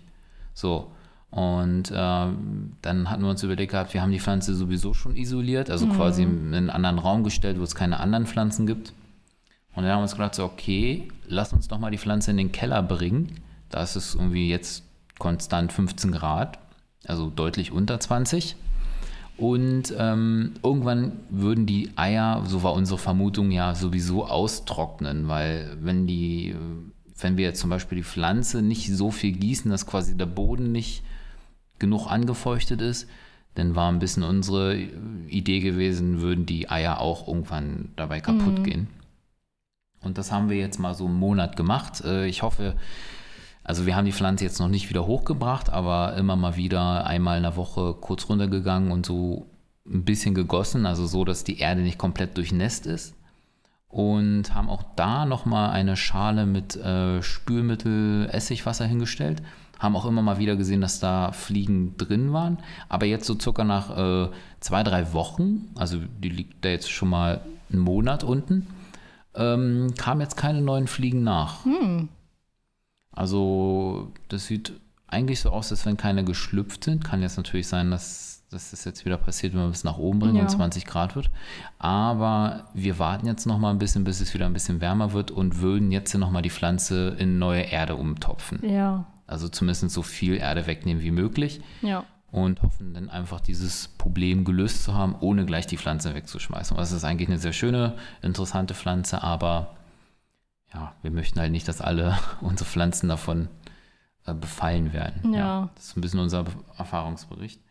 So. 0.54 0.92
Und 1.38 1.92
äh, 1.92 1.94
dann 1.94 3.10
hatten 3.12 3.22
wir 3.22 3.30
uns 3.30 3.44
überlegt 3.44 3.74
gehabt, 3.74 3.94
wir 3.94 4.02
haben 4.02 4.12
die 4.12 4.20
Pflanze 4.20 4.56
sowieso 4.56 4.96
schon 4.96 5.16
isoliert, 5.16 5.70
also 5.70 5.86
mhm. 5.86 5.92
quasi 5.92 6.24
in 6.24 6.52
einen 6.52 6.72
anderen 6.72 6.98
Raum 6.98 7.24
gestellt, 7.24 7.60
wo 7.60 7.64
es 7.64 7.76
keine 7.76 8.00
anderen 8.00 8.26
Pflanzen 8.26 8.66
gibt. 8.66 8.92
Und 9.76 9.84
dann 9.84 9.92
haben 9.92 10.00
wir 10.00 10.04
uns 10.04 10.14
gedacht, 10.14 10.34
so, 10.34 10.46
okay, 10.46 11.10
lass 11.28 11.54
uns 11.54 11.68
doch 11.68 11.78
mal 11.78 11.92
die 11.92 12.00
Pflanze 12.00 12.32
in 12.32 12.38
den 12.38 12.52
Keller 12.52 12.82
bringen. 12.82 13.36
Da 13.70 13.84
ist 13.84 13.96
es 13.96 14.16
irgendwie 14.16 14.50
jetzt 14.50 14.84
konstant 15.20 15.72
15 15.72 16.12
Grad, 16.12 16.58
also 17.06 17.30
deutlich 17.30 17.72
unter 17.72 18.00
20. 18.00 18.56
Und 19.38 19.94
ähm, 19.96 20.54
irgendwann 20.64 21.12
würden 21.30 21.68
die 21.68 21.92
Eier, 21.98 22.42
so 22.48 22.64
war 22.64 22.74
unsere 22.74 22.98
Vermutung, 22.98 23.52
ja 23.52 23.76
sowieso 23.76 24.26
austrocknen, 24.26 25.28
weil 25.28 25.78
wenn 25.82 26.08
die, 26.08 26.56
wenn 27.20 27.38
wir 27.38 27.46
jetzt 27.46 27.60
zum 27.60 27.70
Beispiel 27.70 28.00
die 28.00 28.04
Pflanze 28.04 28.64
nicht 28.64 28.92
so 28.92 29.12
viel 29.12 29.34
gießen, 29.34 29.70
dass 29.70 29.86
quasi 29.86 30.18
der 30.18 30.26
Boden 30.26 30.72
nicht 30.72 31.04
genug 31.80 32.08
angefeuchtet 32.08 32.82
ist, 32.82 33.08
dann 33.56 33.76
war 33.76 33.92
ein 33.92 34.00
bisschen 34.00 34.24
unsere 34.24 34.78
Idee 35.28 35.60
gewesen, 35.60 36.22
würden 36.22 36.46
die 36.46 36.70
Eier 36.70 37.00
auch 37.02 37.28
irgendwann 37.28 37.90
dabei 37.96 38.20
kaputt 38.20 38.60
mhm. 38.60 38.64
gehen. 38.64 38.88
Und 40.02 40.18
das 40.18 40.32
haben 40.32 40.50
wir 40.50 40.58
jetzt 40.58 40.80
mal 40.80 40.94
so 40.94 41.06
einen 41.06 41.20
Monat 41.20 41.56
gemacht. 41.56 42.02
Äh, 42.06 42.28
ich 42.28 42.44
hoffe, 42.44 42.76
also 43.64 43.86
wir 43.86 43.96
haben 43.96 44.06
die 44.06 44.14
Pflanze 44.14 44.46
jetzt 44.46 44.60
noch 44.60 44.70
nicht 44.70 44.90
wieder 44.90 45.06
hochgebracht, 45.06 45.70
aber 45.70 46.16
immer 46.16 46.36
mal 46.36 46.56
wieder 46.56 47.06
einmal 47.06 47.38
in 47.38 47.44
der 47.44 47.58
Woche 47.58 47.96
kurz 48.00 48.30
runtergegangen 48.30 48.92
und 48.92 49.06
so 49.06 49.48
ein 49.86 50.06
bisschen 50.06 50.36
gegossen, 50.36 50.86
also 50.86 51.06
so, 51.06 51.26
dass 51.26 51.44
die 51.44 51.60
Erde 51.60 51.82
nicht 51.82 51.98
komplett 51.98 52.38
durchnässt 52.38 52.86
ist. 52.86 53.17
Und 53.98 54.54
haben 54.54 54.70
auch 54.70 54.84
da 54.96 55.26
nochmal 55.26 55.72
eine 55.72 55.98
Schale 55.98 56.46
mit 56.46 56.76
äh, 56.76 57.24
Spülmittel, 57.24 58.30
Essigwasser 58.32 58.86
hingestellt 58.86 59.42
haben 59.80 59.96
auch 59.96 60.06
immer 60.06 60.22
mal 60.24 60.40
wieder 60.40 60.56
gesehen, 60.56 60.82
dass 60.82 61.00
da 61.00 61.32
Fliegen 61.32 61.98
drin 61.98 62.34
waren. 62.34 62.58
Aber 62.90 63.06
jetzt 63.06 63.28
so 63.28 63.40
circa 63.40 63.64
nach 63.64 63.96
äh, 63.96 64.32
zwei, 64.60 64.84
drei 64.84 65.14
Wochen, 65.14 65.70
also 65.76 66.00
die 66.20 66.30
liegt 66.30 66.66
da 66.66 66.70
jetzt 66.70 66.92
schon 66.92 67.10
mal 67.10 67.42
einen 67.72 67.82
Monat 67.82 68.24
unten, 68.24 68.68
ähm, 69.36 69.94
kamen 69.96 70.22
jetzt 70.22 70.36
keine 70.36 70.62
neuen 70.62 70.88
Fliegen 70.88 71.24
nach. 71.24 71.64
Hm. 71.64 72.10
Also 73.12 74.12
das 74.30 74.48
sieht 74.48 74.74
eigentlich 75.08 75.40
so 75.40 75.52
aus, 75.52 75.72
als 75.72 75.86
wenn 75.86 75.98
keine 75.98 76.24
geschlüpft 76.24 76.84
sind. 76.84 77.04
Kann 77.04 77.22
jetzt 77.22 77.38
natürlich 77.38 77.68
sein, 77.68 77.92
dass, 77.92 78.37
dass 78.50 78.72
das 78.72 78.86
jetzt 78.86 79.04
wieder 79.04 79.18
passiert, 79.18 79.54
wenn 79.54 79.62
wir 79.62 79.70
es 79.70 79.84
nach 79.84 79.98
oben 79.98 80.20
bringen 80.20 80.38
ja. 80.38 80.44
und 80.44 80.50
20 80.50 80.86
Grad 80.86 81.16
wird. 81.16 81.30
Aber 81.80 82.68
wir 82.74 82.98
warten 82.98 83.28
jetzt 83.28 83.46
noch 83.46 83.58
mal 83.58 83.72
ein 83.72 83.78
bisschen, 83.78 84.06
bis 84.06 84.22
es 84.22 84.34
wieder 84.34 84.46
ein 84.46 84.54
bisschen 84.54 84.80
wärmer 84.80 85.12
wird 85.12 85.32
und 85.32 85.60
würden 85.60 85.92
jetzt 85.92 86.14
noch 86.16 86.32
mal 86.32 86.42
die 86.42 86.50
Pflanze 86.50 87.16
in 87.20 87.40
neue 87.40 87.64
Erde 87.64 87.96
umtopfen. 87.96 88.60
Ja. 88.68 89.06
Also 89.26 89.50
zumindest 89.50 89.90
so 89.90 90.02
viel 90.02 90.38
Erde 90.38 90.66
wegnehmen 90.66 91.04
wie 91.04 91.12
möglich. 91.12 91.60
Ja. 91.82 92.06
Und 92.32 92.62
hoffen 92.62 92.94
dann 92.94 93.10
einfach 93.10 93.42
dieses 93.42 93.90
Problem 93.90 94.46
gelöst 94.46 94.84
zu 94.84 94.94
haben, 94.94 95.16
ohne 95.20 95.46
gleich 95.46 95.68
die 95.68 95.78
Pflanze 95.78 96.14
wegzuschmeißen. 96.14 96.76
Das 96.78 96.92
ist 96.92 97.04
eigentlich 97.04 97.30
eine 97.30 97.40
sehr 97.40 97.54
schöne, 97.54 97.96
interessante 98.22 98.74
Pflanze, 98.74 99.24
aber 99.24 99.76
ja, 100.74 100.94
wir 101.02 101.12
möchten 101.12 101.40
halt 101.40 101.52
nicht, 101.52 101.68
dass 101.68 101.82
alle 101.82 102.18
unsere 102.42 102.70
Pflanzen 102.70 103.10
davon 103.10 103.50
äh, 104.26 104.34
befallen 104.34 104.94
werden. 104.94 105.34
Ja. 105.34 105.40
ja. 105.40 105.70
Das 105.76 105.86
ist 105.86 105.98
ein 105.98 106.02
bisschen 106.02 106.20
unser 106.20 106.46
Erfahrungsbericht. 106.78 107.62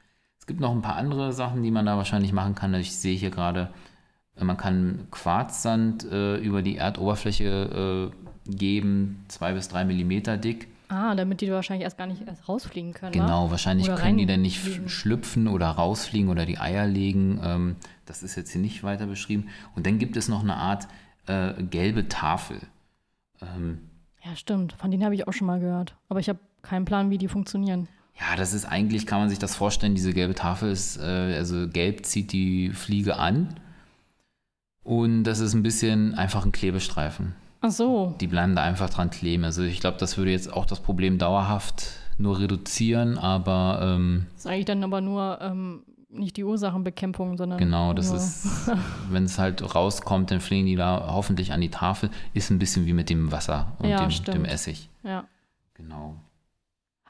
Es 0.47 0.49
gibt 0.49 0.61
noch 0.61 0.71
ein 0.71 0.81
paar 0.81 0.95
andere 0.95 1.33
Sachen, 1.33 1.65
die 1.65 1.73
man 1.73 1.87
da 1.87 1.97
wahrscheinlich 1.97 2.33
machen 2.33 2.55
kann. 2.55 2.73
Ich 2.75 2.97
sehe 2.97 3.17
hier 3.17 3.31
gerade, 3.31 3.69
man 4.39 4.57
kann 4.57 5.09
Quarzsand 5.11 6.05
äh, 6.05 6.37
über 6.37 6.63
die 6.63 6.77
Erdoberfläche 6.77 8.13
äh, 8.47 8.55
geben, 8.55 9.25
zwei 9.27 9.55
bis 9.55 9.67
drei 9.67 9.85
Millimeter 9.85 10.37
dick. 10.37 10.69
Ah, 10.87 11.17
damit 11.17 11.41
die 11.41 11.51
wahrscheinlich 11.51 11.83
erst 11.83 11.99
gar 11.99 12.07
nicht 12.07 12.23
erst 12.25 12.49
rausfliegen 12.49 12.93
können. 12.93 13.11
Genau, 13.11 13.47
ne? 13.47 13.51
wahrscheinlich 13.51 13.91
oder 13.91 13.99
können 13.99 14.19
die 14.19 14.27
dann 14.27 14.43
nicht 14.43 14.89
schlüpfen 14.89 15.49
oder 15.49 15.67
rausfliegen 15.67 16.31
oder 16.31 16.47
die 16.47 16.59
Eier 16.59 16.87
legen. 16.87 17.41
Ähm, 17.43 17.77
das 18.05 18.23
ist 18.23 18.37
jetzt 18.37 18.53
hier 18.53 18.61
nicht 18.61 18.85
weiter 18.85 19.09
beschrieben. 19.09 19.49
Und 19.75 19.85
dann 19.85 19.99
gibt 19.99 20.17
es 20.17 20.29
noch 20.29 20.45
eine 20.45 20.55
Art 20.55 20.87
äh, 21.27 21.61
gelbe 21.61 22.07
Tafel. 22.07 22.61
Ähm, 23.43 23.81
ja, 24.25 24.37
stimmt. 24.37 24.75
Von 24.75 24.93
denen 24.93 25.03
habe 25.03 25.17
ich 25.17 25.27
auch 25.27 25.33
schon 25.33 25.49
mal 25.49 25.59
gehört. 25.59 25.97
Aber 26.09 26.21
ich 26.21 26.29
habe 26.29 26.39
keinen 26.63 26.85
Plan, 26.85 27.11
wie 27.11 27.19
die 27.19 27.27
funktionieren. 27.27 27.89
Ja, 28.19 28.37
das 28.37 28.55
ist 28.55 28.65
eigentlich, 28.65 29.07
kann 29.07 29.21
man 29.21 29.29
sich 29.29 29.39
das 29.39 29.55
vorstellen, 29.55 29.95
diese 29.95 30.13
gelbe 30.15 30.35
Tafel 30.35 30.71
ist, 30.71 30.97
äh, 30.99 31.35
also 31.37 31.69
gelb 31.69 32.07
zieht 32.07 32.33
die 32.33 32.71
Fliege 32.71 33.17
an 33.19 33.55
und 34.83 35.25
das 35.25 35.41
ist 35.41 35.55
ein 35.55 35.63
bisschen 35.63 36.15
einfach 36.15 36.45
ein 36.45 36.53
Klebestreifen. 36.53 37.35
Ach 37.61 37.71
so. 37.71 38.15
Die 38.21 38.27
bleiben 38.27 38.55
da 38.55 38.63
einfach 38.63 38.89
dran 38.91 39.11
kleben. 39.11 39.45
Also 39.45 39.63
ich 39.63 39.81
glaube, 39.81 39.99
das 39.99 40.17
würde 40.17 40.31
jetzt 40.31 40.53
auch 40.53 40.67
das 40.67 40.81
Problem 40.81 41.19
dauerhaft 41.19 41.91
nur 42.19 42.39
reduzieren, 42.39 43.19
aber 43.19 43.81
ähm, 43.83 44.27
Das 44.35 44.45
ist 44.45 44.47
eigentlich 44.51 44.65
dann 44.67 44.85
aber 44.85 45.01
nur 45.01 45.39
ähm, 45.43 45.83
nicht 46.09 46.37
die 46.37 46.45
Ursachenbekämpfung, 46.45 47.37
sondern. 47.37 47.59
genau, 47.59 47.93
das 47.93 48.11
ist, 48.11 48.71
wenn 49.11 49.25
es 49.25 49.39
halt 49.39 49.75
rauskommt, 49.75 50.31
dann 50.31 50.41
fliegen 50.41 50.67
die 50.67 50.77
da 50.77 51.09
hoffentlich 51.13 51.53
an 51.53 51.61
die 51.61 51.71
Tafel. 51.71 52.11
Ist 52.33 52.51
ein 52.51 52.59
bisschen 52.59 52.87
wie 52.87 52.93
mit 52.95 53.11
dem 53.11 53.33
Wasser 53.33 53.73
und 53.79 53.89
Ja, 53.89 54.07
dem, 54.07 54.25
dem 54.33 54.45
Essig. 54.45 54.89
Ja. 55.03 55.25
Genau. 55.75 56.17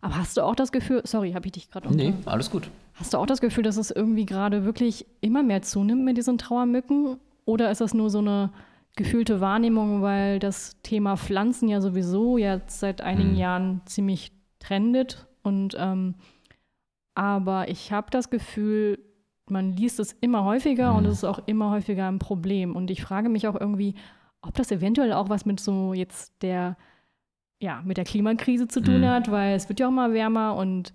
Aber 0.00 0.16
hast 0.16 0.37
du 0.37 0.42
auch 0.42 0.54
das 0.54 0.72
Gefühl, 0.72 1.02
sorry, 1.04 1.32
habe 1.32 1.46
ich 1.46 1.52
dich 1.52 1.70
gerade 1.70 1.94
Nee, 1.94 2.14
alles 2.26 2.50
gut. 2.50 2.68
Hast 2.94 3.12
du 3.14 3.18
auch 3.18 3.26
das 3.26 3.40
Gefühl, 3.40 3.64
dass 3.64 3.76
es 3.76 3.90
irgendwie 3.90 4.26
gerade 4.26 4.64
wirklich 4.64 5.06
immer 5.20 5.42
mehr 5.42 5.62
zunimmt 5.62 6.04
mit 6.04 6.16
diesen 6.16 6.38
Trauermücken? 6.38 7.18
Oder 7.44 7.70
ist 7.70 7.80
das 7.80 7.94
nur 7.94 8.11
so 8.11 8.18
eine 8.18 8.50
gefühlte 8.96 9.40
Wahrnehmung, 9.40 10.02
weil 10.02 10.38
das 10.38 10.76
Thema 10.82 11.16
Pflanzen 11.16 11.68
ja 11.68 11.80
sowieso 11.80 12.38
jetzt 12.38 12.80
seit 12.80 13.00
einigen 13.00 13.30
Hm. 13.32 13.38
Jahren 13.38 13.80
ziemlich 13.85 14.32
trendet? 14.59 15.26
Und 15.42 15.76
ähm, 15.78 16.14
aber 17.14 17.68
ich 17.68 17.92
habe 17.92 18.11
das 18.11 18.30
Gefühl, 18.30 18.98
man 19.48 19.72
liest 19.72 20.00
es 20.00 20.12
immer 20.20 20.44
häufiger 20.44 20.92
und 20.94 21.04
Hm. 21.04 21.11
es 21.11 21.18
ist 21.18 21.24
auch 21.24 21.40
immer 21.46 21.70
häufiger 21.70 22.09
ein 22.09 22.18
Problem. 22.18 22.74
Und 22.76 22.90
ich 22.90 23.02
frage 23.02 23.28
mich 23.28 23.46
auch 23.48 23.59
irgendwie, 23.59 23.94
ob 24.42 24.54
das 24.54 24.70
eventuell 24.70 25.12
auch 25.12 25.28
was 25.28 25.46
mit 25.46 25.61
so 25.61 25.92
jetzt 25.94 26.42
der, 26.42 26.76
ja, 27.61 27.83
mit 27.85 27.97
der 27.97 28.05
Klimakrise 28.05 28.69
zu 28.69 28.81
tun 28.83 29.03
Hm. 29.03 29.09
hat, 29.09 29.31
weil 29.31 29.55
es 29.57 29.69
wird 29.69 29.81
ja 29.81 29.88
auch 29.88 29.92
mal 29.92 30.12
wärmer 30.12 30.57
und 30.57 30.92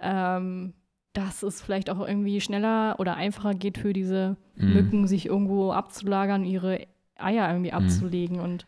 ähm, 0.00 0.74
dass 1.12 1.42
es 1.42 1.62
vielleicht 1.62 1.88
auch 1.90 2.06
irgendwie 2.06 2.40
schneller 2.40 2.96
oder 2.98 3.16
einfacher 3.16 3.54
geht 3.54 3.78
für 3.78 3.92
diese 3.92 4.36
Mhm. 4.56 4.72
Mücken, 4.72 5.06
sich 5.06 5.26
irgendwo 5.26 5.72
abzulagern, 5.72 6.44
ihre 6.44 6.86
Eier 7.18 7.48
irgendwie 7.48 7.70
Mhm. 7.70 7.76
abzulegen. 7.76 8.40
Und 8.40 8.66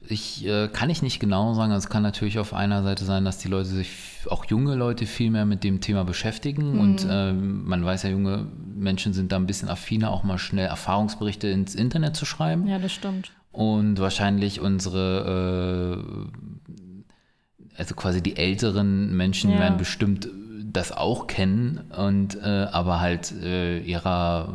Ich 0.00 0.46
äh, 0.46 0.68
kann 0.68 0.90
ich 0.90 1.02
nicht 1.02 1.18
genau 1.20 1.52
sagen. 1.54 1.72
Also 1.72 1.86
Es 1.86 1.90
kann 1.90 2.02
natürlich 2.02 2.38
auf 2.38 2.54
einer 2.54 2.82
Seite 2.82 3.04
sein, 3.04 3.24
dass 3.24 3.38
die 3.38 3.48
Leute 3.48 3.68
sich, 3.68 3.90
auch 4.30 4.44
junge 4.46 4.74
Leute, 4.76 5.06
viel 5.06 5.30
mehr 5.30 5.44
mit 5.44 5.64
dem 5.64 5.80
Thema 5.80 6.04
beschäftigen. 6.04 6.74
Mhm. 6.74 6.80
Und 6.80 7.06
ähm, 7.10 7.64
man 7.68 7.84
weiß 7.84 8.04
ja, 8.04 8.10
junge 8.10 8.46
Menschen 8.74 9.12
sind 9.12 9.32
da 9.32 9.36
ein 9.36 9.46
bisschen 9.46 9.68
affiner, 9.68 10.10
auch 10.10 10.22
mal 10.24 10.38
schnell 10.38 10.66
Erfahrungsberichte 10.66 11.48
ins 11.48 11.74
Internet 11.74 12.16
zu 12.16 12.24
schreiben. 12.26 12.66
ja, 12.66 12.78
das 12.78 12.92
stimmt. 12.92 13.32
Und 13.58 13.98
wahrscheinlich 13.98 14.60
unsere, 14.60 15.98
äh, 15.98 17.76
also 17.76 17.96
quasi 17.96 18.22
die 18.22 18.36
älteren 18.36 19.16
Menschen 19.16 19.54
Ja. 19.54 19.58
werden 19.58 19.78
bestimmt 19.78 20.28
das 20.62 20.92
auch 20.92 21.26
kennen 21.26 21.80
und 21.96 22.36
äh, 22.40 22.66
aber 22.70 23.00
halt 23.00 23.32
äh, 23.32 23.80
ihrer 23.80 24.54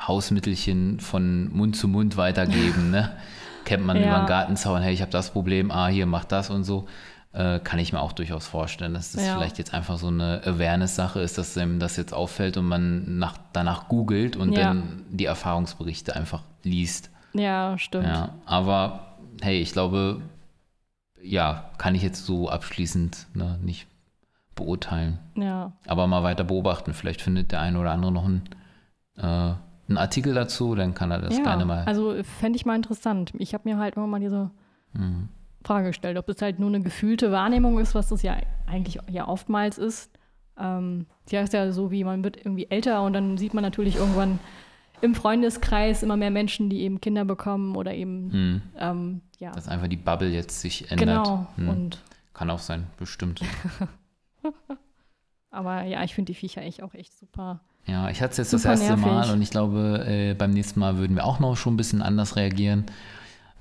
Hausmittelchen 0.00 1.00
von 1.00 1.48
Mund 1.52 1.74
zu 1.76 1.88
Mund 1.88 2.16
weitergeben, 2.16 2.90
ne? 2.90 3.10
Kennt 3.64 3.84
man 3.84 3.96
Ja. 3.96 4.06
über 4.06 4.18
den 4.18 4.26
Gartenzaun, 4.26 4.82
hey, 4.82 4.94
ich 4.94 5.00
habe 5.00 5.10
das 5.10 5.32
Problem, 5.32 5.72
ah, 5.72 5.88
hier, 5.88 6.06
mach 6.06 6.24
das 6.24 6.48
und 6.50 6.62
so. 6.62 6.86
Äh, 7.32 7.58
kann 7.58 7.80
ich 7.80 7.92
mir 7.92 8.00
auch 8.00 8.12
durchaus 8.12 8.46
vorstellen, 8.46 8.94
dass 8.94 9.10
das 9.12 9.26
Ja. 9.26 9.32
vielleicht 9.32 9.58
jetzt 9.58 9.74
einfach 9.74 9.98
so 9.98 10.06
eine 10.06 10.42
Awareness-Sache 10.44 11.18
ist, 11.18 11.38
dass 11.38 11.58
einem 11.58 11.80
das 11.80 11.96
jetzt 11.96 12.14
auffällt 12.14 12.56
und 12.56 12.66
man 12.66 13.18
nach, 13.18 13.36
danach 13.52 13.88
googelt 13.88 14.36
und 14.36 14.56
Ja. 14.56 14.62
dann 14.66 15.02
die 15.10 15.24
Erfahrungsberichte 15.24 16.14
einfach 16.14 16.44
liest. 16.62 17.10
Ja, 17.34 17.76
stimmt. 17.78 18.06
Ja, 18.06 18.30
aber 18.46 19.00
hey, 19.42 19.60
ich 19.60 19.72
glaube, 19.72 20.20
ja, 21.20 21.70
kann 21.78 21.94
ich 21.94 22.02
jetzt 22.02 22.24
so 22.24 22.48
abschließend 22.48 23.26
ne, 23.34 23.58
nicht 23.62 23.86
beurteilen. 24.54 25.18
Ja. 25.36 25.72
Aber 25.86 26.06
mal 26.06 26.22
weiter 26.22 26.44
beobachten. 26.44 26.94
Vielleicht 26.94 27.20
findet 27.22 27.52
der 27.52 27.60
eine 27.60 27.78
oder 27.78 27.90
andere 27.90 28.12
noch 28.12 28.24
einen, 28.24 28.48
äh, 29.16 29.22
einen 29.88 29.98
Artikel 29.98 30.32
dazu, 30.34 30.74
dann 30.74 30.94
kann 30.94 31.10
er 31.10 31.18
das 31.20 31.36
ja. 31.36 31.42
gerne 31.42 31.64
mal. 31.64 31.84
Also 31.84 32.14
fände 32.22 32.56
ich 32.56 32.64
mal 32.64 32.76
interessant. 32.76 33.32
Ich 33.38 33.52
habe 33.52 33.68
mir 33.68 33.78
halt 33.78 33.96
immer 33.96 34.06
mal 34.06 34.20
diese 34.20 34.50
Mhm. 34.94 35.28
Frage 35.64 35.88
gestellt, 35.88 36.18
ob 36.18 36.28
es 36.28 36.40
halt 36.42 36.58
nur 36.58 36.68
eine 36.68 36.80
gefühlte 36.80 37.32
Wahrnehmung 37.32 37.78
ist, 37.78 37.94
was 37.94 38.08
das 38.08 38.22
ja 38.22 38.36
eigentlich 38.66 38.98
ja 39.08 39.26
oftmals 39.26 39.78
ist. 39.78 40.10
Ähm, 40.58 41.06
ja, 41.30 41.40
ist 41.40 41.52
ja 41.52 41.72
so, 41.72 41.90
wie 41.90 42.04
man 42.04 42.22
wird 42.22 42.36
irgendwie 42.36 42.66
älter 42.70 43.02
und 43.02 43.12
dann 43.12 43.38
sieht 43.38 43.54
man 43.54 43.62
natürlich 43.62 43.96
irgendwann 43.96 44.38
im 45.00 45.14
Freundeskreis 45.14 46.02
immer 46.02 46.16
mehr 46.16 46.30
Menschen, 46.30 46.70
die 46.70 46.80
eben 46.82 47.00
Kinder 47.00 47.24
bekommen 47.24 47.76
oder 47.76 47.92
eben, 47.94 48.28
Mhm. 48.28 48.62
ähm, 48.78 49.20
ja, 49.38 49.50
Dass 49.52 49.68
einfach 49.68 49.88
die 49.88 49.96
Bubble 49.96 50.28
jetzt 50.30 50.60
sich 50.60 50.90
ändert. 50.90 51.24
genau. 51.24 51.46
Mhm. 51.56 51.68
Und, 51.68 51.98
Kann 52.32 52.50
auch 52.50 52.58
sein, 52.60 52.86
bestimmt. 52.98 53.40
aber 55.50 55.82
ja, 55.84 56.02
ich 56.04 56.14
finde 56.14 56.32
die 56.32 56.38
Viecher 56.38 56.62
echt 56.62 56.82
auch 56.82 56.94
echt 56.94 57.16
super. 57.18 57.60
Ja, 57.86 58.08
ich 58.08 58.22
hatte 58.22 58.32
es 58.32 58.38
jetzt 58.38 58.52
das 58.54 58.64
erste 58.64 58.96
Mal 58.96 59.14
nervig. 59.16 59.32
und 59.32 59.42
ich 59.42 59.50
glaube, 59.50 60.04
äh, 60.06 60.34
beim 60.34 60.50
nächsten 60.52 60.80
Mal 60.80 60.96
würden 60.96 61.16
wir 61.16 61.24
auch 61.24 61.38
noch 61.38 61.56
schon 61.56 61.74
ein 61.74 61.76
bisschen 61.76 62.00
anders 62.02 62.36
reagieren. 62.36 62.86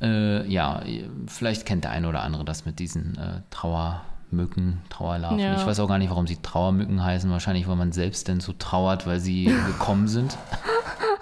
Äh, 0.02 0.48
ja, 0.48 0.82
vielleicht 1.28 1.66
kennt 1.66 1.84
der 1.84 1.92
eine 1.92 2.08
oder 2.08 2.24
andere 2.24 2.46
das 2.46 2.66
mit 2.66 2.80
diesen 2.80 3.18
äh, 3.18 3.42
Trauermücken, 3.52 4.80
Trauerlarven. 4.90 5.40
Ja. 5.40 5.56
Ich 5.58 5.66
weiß 5.66 5.80
auch 5.82 5.88
gar 5.90 5.98
nicht, 5.98 6.10
warum 6.10 6.26
sie 6.26 6.38
Trauermücken 6.38 7.04
heißen. 7.04 7.30
Wahrscheinlich, 7.30 7.68
weil 7.68 7.76
man 7.76 7.92
selbst 7.92 8.28
denn 8.30 8.40
so 8.40 8.54
trauert, 8.54 9.06
weil 9.06 9.20
sie 9.20 9.46
gekommen 9.68 10.08
sind. 10.08 10.38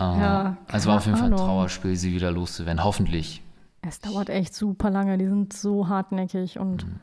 Ja, 0.00 0.56
also 0.68 0.88
war 0.90 0.96
auf 0.96 1.06
jeden 1.06 1.18
keine 1.18 1.36
Fall 1.36 1.40
ein. 1.40 1.46
Trauerspiel, 1.46 1.96
sie 1.96 2.12
wieder 2.14 2.30
loszuwerden. 2.30 2.82
Hoffentlich. 2.82 3.42
Es 3.82 4.00
dauert 4.00 4.28
echt 4.30 4.54
super 4.54 4.90
lange, 4.90 5.16
die 5.18 5.26
sind 5.26 5.52
so 5.52 5.88
hartnäckig 5.88 6.58
und 6.58 6.86
Mhm. 6.86 7.00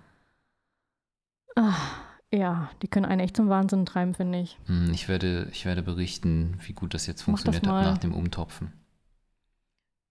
ah, 1.55 1.73
ja, 2.31 2.69
die 2.81 2.87
können 2.87 3.05
einen 3.05 3.21
echt 3.21 3.35
zum 3.37 3.49
Wahnsinn 3.49 3.85
treiben, 3.85 4.13
finde 4.13 4.39
ich. 4.39 4.57
Hm, 4.65 4.91
Ich 4.93 5.07
werde, 5.07 5.47
ich 5.51 5.65
werde 5.65 5.81
berichten, 5.81 6.57
wie 6.65 6.73
gut 6.73 6.93
das 6.93 7.07
jetzt 7.07 7.27
Mach 7.27 7.35
das 7.35 7.43
funktioniert 7.43 7.85
hat 7.85 7.93
nach 7.93 7.97
dem 7.99 8.13
Umtopfen. 8.13 8.73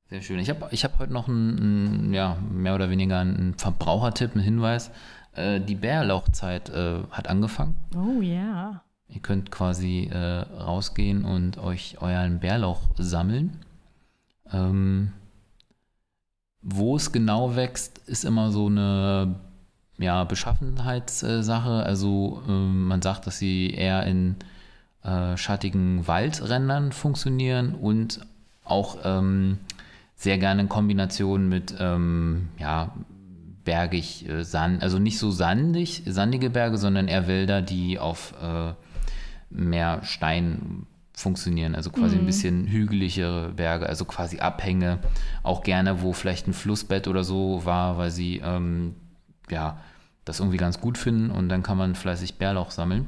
Sehr 0.09 0.23
schön. 0.23 0.39
Ich 0.39 0.49
habe 0.51 0.69
ich 0.71 0.85
hab 0.85 0.99
heute 1.01 1.13
noch 1.13 1.29
einen, 1.29 2.15
ja, 2.15 2.37
mehr 2.53 2.75
oder 2.77 2.91
weniger 2.91 3.19
einen 3.19 3.55
Verbrauchertipp, 3.59 4.33
einen 4.35 4.45
Hinweis. 4.45 4.91
Äh, 5.35 5.61
die 5.61 5.75
Bärlauchzeit 5.75 6.69
äh, 6.71 7.03
hat 7.11 7.29
angefangen. 7.29 7.75
Oh 7.97 8.21
ja. 8.23 8.83
Ihr 9.09 9.21
könnt 9.21 9.51
quasi 9.51 10.11
äh, 10.13 10.19
rausgehen 10.19 11.25
und 11.25 11.59
euch 11.59 12.01
euren 12.01 12.41
Bärlauch 12.41 12.83
sammeln. 12.97 13.65
Ähm, 14.53 15.13
wo 16.63 16.97
es 16.97 17.13
genau 17.13 17.55
wächst, 17.55 17.99
ist 18.07 18.25
immer 18.25 18.51
so 18.51 18.67
eine 18.67 19.37
ja, 19.99 20.25
Beschaffenheitssache. 20.25 21.85
Also 21.85 22.43
ähm, 22.49 22.89
man 22.89 23.03
sagt, 23.03 23.27
dass 23.27 23.39
sie 23.39 23.71
eher 23.71 24.05
in 24.05 24.37
äh, 25.05 25.37
schattigen 25.37 26.07
Waldrändern 26.09 26.93
funktionieren 26.93 27.75
und 27.75 28.21
auch 28.65 28.99
ähm, 29.05 29.59
sehr 30.17 30.39
gerne 30.39 30.63
in 30.63 30.69
Kombination 30.69 31.49
mit 31.49 31.75
ähm, 31.79 32.49
ja, 32.59 32.95
bergig, 33.65 34.29
äh, 34.29 34.43
Sand, 34.43 34.83
also 34.83 34.99
nicht 34.99 35.19
so 35.19 35.31
sandig, 35.31 36.03
sandige 36.07 36.51
Berge, 36.51 36.79
sondern 36.79 37.07
eher 37.07 37.29
Wälder, 37.29 37.63
die 37.63 37.99
auf 37.99 38.35
äh, 38.43 38.73
mehr 39.51 40.03
Stein 40.05 40.87
funktionieren, 41.13 41.75
also 41.75 41.91
quasi 41.91 42.17
ein 42.17 42.23
Mhm. 42.23 42.27
bisschen 42.27 42.67
hügeligere 42.67 43.53
Berge, 43.53 43.87
also 43.89 44.05
quasi 44.05 44.39
Abhänge, 44.41 44.99
auch 45.43 45.63
gerne, 45.63 46.03
wo 46.03 46.13
vielleicht 46.13 46.47
ein 46.47 46.53
Flussbett 46.53 47.09
oder 47.09 47.25
so 47.25 47.65
war, 47.65 47.97
weil 47.97 48.11
sie 48.11 48.39
ähm, 48.45 48.95
ja 49.51 49.79
das 50.27 50.41
irgendwie 50.41 50.59
ganz 50.59 50.81
gut 50.81 50.99
finden 50.99 51.31
und 51.31 51.49
dann 51.49 51.63
kann 51.63 51.79
man 51.79 51.95
fleißig 51.95 52.35
Bärlauch 52.35 52.71
sammeln 52.71 53.07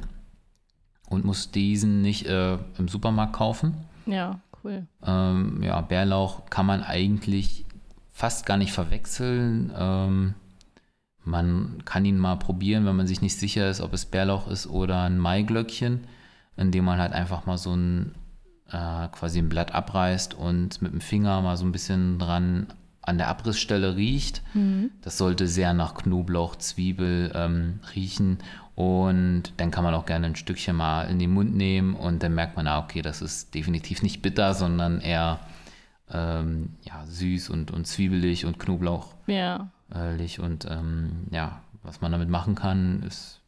und 1.11 1.25
muss 1.25 1.51
diesen 1.51 2.01
nicht 2.01 2.27
äh, 2.27 2.55
im 2.79 2.89
Supermarkt 2.89 3.35
kaufen. 3.35 3.75
Ja, 4.07 4.41
cool. 4.65 4.87
Ähm, 5.05 5.63
ja, 5.63 5.81
Bärlauch 5.83 6.49
kann 6.49 6.65
man 6.65 6.83
eigentlich 6.83 7.67
fast 8.13 8.47
gar 8.47 8.57
nicht 8.57 8.73
verwechseln. 8.73 9.71
Ähm, 9.77 10.35
man 11.25 11.83
kann 11.85 12.05
ihn 12.07 12.17
mal 12.19 12.37
probieren, 12.37 12.87
wenn 12.87 12.97
man 12.97 13.07
sich 13.07 13.21
nicht 13.21 13.39
sicher 13.39 13.69
ist, 13.69 13.81
ob 13.83 13.93
es 13.93 14.07
Bärlauch 14.07 14.49
ist 14.49 14.67
oder 14.67 15.03
ein 15.03 15.19
Maiglöckchen, 15.19 16.05
indem 16.59 16.85
man 16.85 16.99
halt 16.99 17.13
einfach 17.13 17.47
mal 17.47 17.59
so 17.59 17.75
ein 17.75 18.15
äh, 18.71 19.09
quasi 19.09 19.39
ein 19.39 19.49
Blatt 19.49 19.73
abreißt 19.73 20.35
und 20.35 20.83
mit 20.83 20.93
dem 20.93 21.01
Finger 21.01 21.41
mal 21.41 21.57
so 21.57 21.65
ein 21.65 21.73
bisschen 21.73 22.19
dran 22.19 22.67
an 23.03 23.17
der 23.17 23.29
Abrissstelle 23.29 23.97
riecht. 23.97 24.43
Mhm. 24.53 24.91
Das 25.01 25.17
sollte 25.17 25.47
sehr 25.47 25.73
nach 25.73 25.95
Knoblauch, 25.95 26.57
Zwiebel 26.57 27.33
ähm, 27.35 27.81
riechen. 27.95 28.39
Und 28.75 29.55
dann 29.57 29.71
kann 29.71 29.83
man 29.83 29.95
auch 29.95 30.05
gerne 30.05 30.27
ein 30.27 30.37
Stückchen 30.37 30.77
mal 30.77 31.05
in 31.05 31.19
den 31.19 31.33
Mund 31.33 31.57
nehmen 31.57 31.95
und 31.95 32.23
dann 32.23 32.35
merkt 32.35 32.57
man, 32.57 32.67
ah, 32.69 32.79
okay, 32.79 33.03
das 33.03 33.23
ist 33.23 33.55
definitiv 33.55 34.03
nicht 34.03 34.23
bitter, 34.23 34.55
sondern 34.55 35.01
eher 35.01 35.41
ähm, 36.13 36.75
ja, 36.83 37.05
süß 37.07 37.51
und, 37.51 37.71
und 37.71 37.87
zwiebelig 37.87 38.45
und 38.45 38.59
knoblauchlich. 38.59 39.17
Ja. 39.27 39.71
Und 40.39 40.67
ähm, 40.71 41.27
ja, 41.31 41.63
was 41.83 42.01
man 42.01 42.13
damit 42.13 42.29
machen 42.29 42.55
kann, 42.55 43.03
ist 43.03 43.41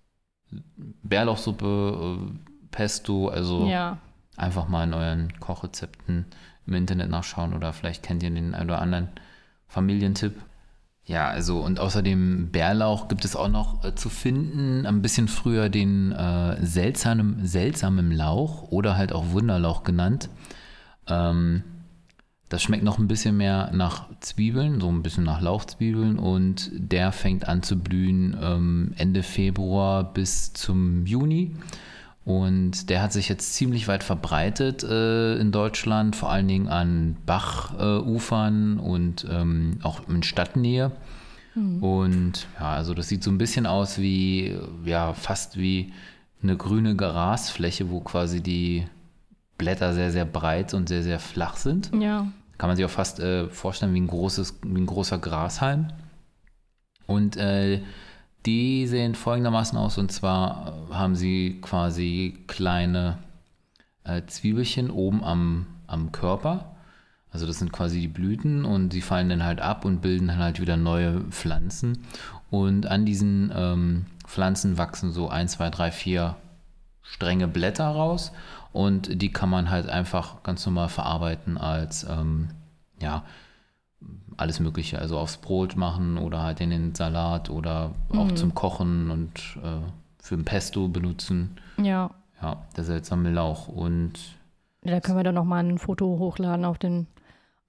Bärlauchsuppe, 1.03 2.19
äh, 2.19 2.50
Pesto, 2.71 3.29
also 3.29 3.67
Ja. 3.69 3.99
einfach 4.37 4.69
mal 4.69 4.85
in 4.85 4.95
euren 4.95 5.39
Kochrezepten 5.41 6.27
im 6.67 6.75
Internet 6.75 7.11
nachschauen 7.11 7.55
oder 7.55 7.73
vielleicht 7.73 8.03
kennt 8.03 8.23
ihr 8.23 8.31
den 8.31 8.55
einen 8.55 8.69
oder 8.71 8.81
anderen 8.81 9.09
Familientipp. 9.69 10.35
Ja, 11.05 11.29
also 11.29 11.61
und 11.61 11.81
außerdem 11.81 12.51
Bärlauch 12.53 13.09
gibt 13.09 13.25
es 13.25 13.35
auch 13.35 13.49
noch 13.49 13.85
äh, 13.85 13.95
zu 13.95 14.09
finden. 14.09 14.87
Ein 14.87 15.03
bisschen 15.03 15.27
früher 15.27 15.69
den 15.69 16.13
äh, 16.13 16.65
seltsamen, 16.65 17.45
seltsamen 17.47 18.13
Lauch 18.13 18.71
oder 18.71 18.97
halt 18.97 19.13
auch 19.13 19.31
Wunderlauch 19.33 19.83
genannt. 19.83 20.29
Ähm, 21.09 21.65
das 22.49 22.63
schmeckt 22.63 22.85
noch 22.85 22.99
ein 22.99 23.09
bisschen 23.09 23.37
mehr 23.37 23.71
nach 23.73 24.07
Zwiebeln, 24.21 24.81
so 24.81 24.89
ein 24.89 25.03
bisschen 25.03 25.25
nach 25.25 25.41
Lauchzwiebeln 25.41 26.19
und 26.19 26.71
der 26.75 27.13
fängt 27.13 27.49
an 27.49 27.63
zu 27.63 27.77
blühen 27.79 28.37
ähm, 28.41 28.93
Ende 28.97 29.23
Februar 29.23 30.05
bis 30.13 30.53
zum 30.53 31.07
Juni. 31.07 31.57
Und 32.25 32.91
der 32.91 33.03
hat 33.03 33.13
sich 33.13 33.29
jetzt 33.29 33.55
ziemlich 33.55 33.89
weit 33.89 34.05
verbreitet 34.05 34.85
äh, 34.85 35.37
in 35.37 35.53
Deutschland, 35.53 36.17
vor 36.17 36.31
allen 36.31 36.49
Dingen 36.49 36.69
an 36.69 37.17
Bachufern 37.25 38.79
äh, 38.79 38.83
und 38.83 39.27
ähm, 39.31 39.79
auch 39.83 40.07
in 40.09 40.23
Stadtnähe. 40.23 40.93
Mhm. 41.55 41.83
Und 41.83 42.47
ja, 42.59 42.73
also 42.73 42.95
das 42.95 43.09
sieht 43.09 43.25
so 43.25 43.31
ein 43.31 43.39
bisschen 43.39 43.67
aus 43.67 43.99
wie, 43.99 44.57
ja, 44.85 45.15
fast 45.15 45.57
wie 45.59 45.93
eine 46.43 46.57
grüne 46.57 46.95
Grasfläche, 46.95 47.91
wo 47.91 48.01
quasi 48.01 48.43
die 48.43 48.87
Blätter 49.59 49.95
sehr, 49.95 50.11
sehr 50.11 50.25
breit 50.25 50.75
und 50.75 50.89
sehr, 50.89 51.03
sehr 51.03 51.21
flach 51.21 51.57
sind. 51.57 51.91
Ja. 51.99 52.27
Kann 52.59 52.69
man 52.69 52.77
sich 52.77 52.85
auch 52.85 52.91
fast 52.91 53.21
äh, 53.21 53.49
vorstellen 53.49 53.95
wie 53.95 54.01
ein, 54.01 54.07
großes, 54.07 54.61
wie 54.63 54.81
ein 54.81 54.87
großer 54.87 55.19
Grashalm. 55.19 55.89
Und 57.07 57.37
äh, 57.37 57.81
die 58.47 58.87
sehen 58.87 59.15
folgendermaßen 59.15 59.77
aus, 59.77 59.99
und 59.99 60.11
zwar 60.13 60.89
äh, 60.91 60.95
haben 60.95 61.15
sie 61.15 61.61
quasi 61.61 62.39
kleine 62.47 63.19
äh, 64.05 64.23
Zwiebelchen 64.27 64.91
oben 64.91 65.23
am, 65.25 65.67
am 65.87 66.13
Körper. 66.13 66.77
Also 67.33 67.47
das 67.47 67.59
sind 67.59 67.73
quasi 67.73 68.01
die 68.01 68.09
Blüten 68.09 68.65
und 68.65 68.93
sie 68.93 69.03
fallen 69.03 69.29
dann 69.29 69.45
halt 69.45 69.61
ab 69.61 69.85
und 69.85 70.01
bilden 70.01 70.29
dann 70.29 70.39
halt 70.39 70.61
wieder 70.61 70.77
neue 70.77 71.21
Pflanzen. 71.31 72.05
Und 72.51 72.87
an 72.87 73.07
diesen 73.07 73.53
ähm, 73.55 74.07
Pflanzen 74.27 74.79
wachsen 74.79 75.13
so 75.13 75.29
1, 75.29 75.53
2, 75.53 75.71
3, 75.71 75.93
4 75.93 76.37
strenge 77.03 77.49
Blätter 77.49 77.87
raus 77.89 78.33
und 78.73 79.21
die 79.21 79.33
kann 79.33 79.51
man 79.51 79.71
halt 79.71 79.89
einfach 79.89 80.43
ganz 80.43 80.65
normal 80.65 80.89
verarbeiten 80.89 81.59
als 81.59 82.05
ähm, 82.05 82.51
ja, 83.01 83.25
alles 84.37 84.61
Mögliche, 84.61 84.99
also 84.99 85.19
aufs 85.19 85.37
Brot 85.37 85.77
machen 85.77 86.17
oder 86.17 86.43
halt 86.43 86.61
in 86.61 86.71
den 86.71 86.95
Salat 86.95 87.51
oder 87.51 87.93
auch 88.11 88.25
mhm. 88.25 88.37
zum 88.37 88.55
Kochen 88.55 89.11
und 89.11 89.59
äh, 89.63 89.81
für 90.19 90.35
ein 90.35 90.45
Pesto 90.45 90.89
benutzen. 90.89 91.59
Ja. 91.83 92.11
Ja, 92.41 92.63
der 92.77 92.85
seltsame 92.85 93.31
Lauch. 93.31 93.69
Und 93.69 94.13
ja, 94.83 94.93
da 94.93 95.01
können 95.01 95.19
wir 95.19 95.25
dann 95.25 95.35
nochmal 95.35 95.65
ein 95.65 95.79
Foto 95.79 96.19
hochladen 96.19 96.65
auf, 96.65 96.79
den, 96.79 97.07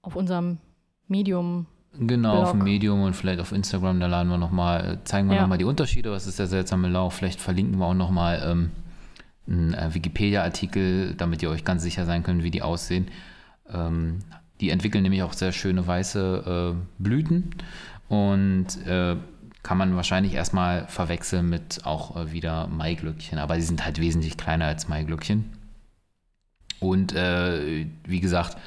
auf 0.02 0.16
unserem 0.16 0.60
Medium. 1.08 1.66
Genau, 2.00 2.32
Blog. 2.32 2.44
auf 2.44 2.52
dem 2.52 2.64
Medium 2.64 3.04
und 3.04 3.18
vielleicht 3.18 3.42
auf 3.42 3.52
Instagram, 3.52 4.00
da 4.00 4.08
laden 4.08 4.30
wir 4.30 4.38
nochmal, 4.38 5.00
zeigen 5.04 5.28
wir 5.28 5.36
ja. 5.36 5.42
nochmal 5.42 5.58
die 5.58 5.66
Unterschiede, 5.66 6.10
was 6.12 6.26
ist 6.26 6.40
der 6.40 6.48
seltsame 6.48 6.88
Lauch. 6.88 7.12
Vielleicht 7.12 7.42
verlinken 7.42 7.80
wir 7.80 7.86
auch 7.86 7.94
nochmal 7.94 8.42
ähm, 8.46 8.72
einen 9.46 9.74
äh, 9.74 9.94
Wikipedia-Artikel, 9.94 11.16
damit 11.16 11.44
ihr 11.44 11.50
euch 11.50 11.66
ganz 11.66 11.84
sicher 11.84 12.06
sein 12.06 12.24
könnt, 12.24 12.44
wie 12.44 12.52
die 12.52 12.62
aussehen. 12.62 13.10
Ähm, 13.70 14.20
die 14.62 14.70
entwickeln 14.70 15.04
nämlich 15.04 15.24
auch 15.24 15.34
sehr 15.34 15.52
schöne 15.52 15.86
weiße 15.86 16.76
äh, 16.76 17.04
Blüten 17.04 17.56
und 18.08 18.68
äh, 18.86 19.18
kann 19.64 19.78
man 19.78 19.96
wahrscheinlich 19.96 20.34
erstmal 20.34 20.88
verwechseln 20.88 21.50
mit 21.50 21.82
auch 21.84 22.16
äh, 22.16 22.32
wieder 22.32 22.68
Maiglöckchen, 22.68 23.40
aber 23.40 23.56
sie 23.56 23.68
sind 23.68 23.84
halt 23.86 24.00
wesentlich 24.00 24.38
kleiner 24.38 24.66
als 24.66 24.88
Maiglöckchen. 24.88 25.46
Und 26.80 27.14
äh, 27.14 27.86
wie 28.06 28.22
gesagt, 28.22 28.58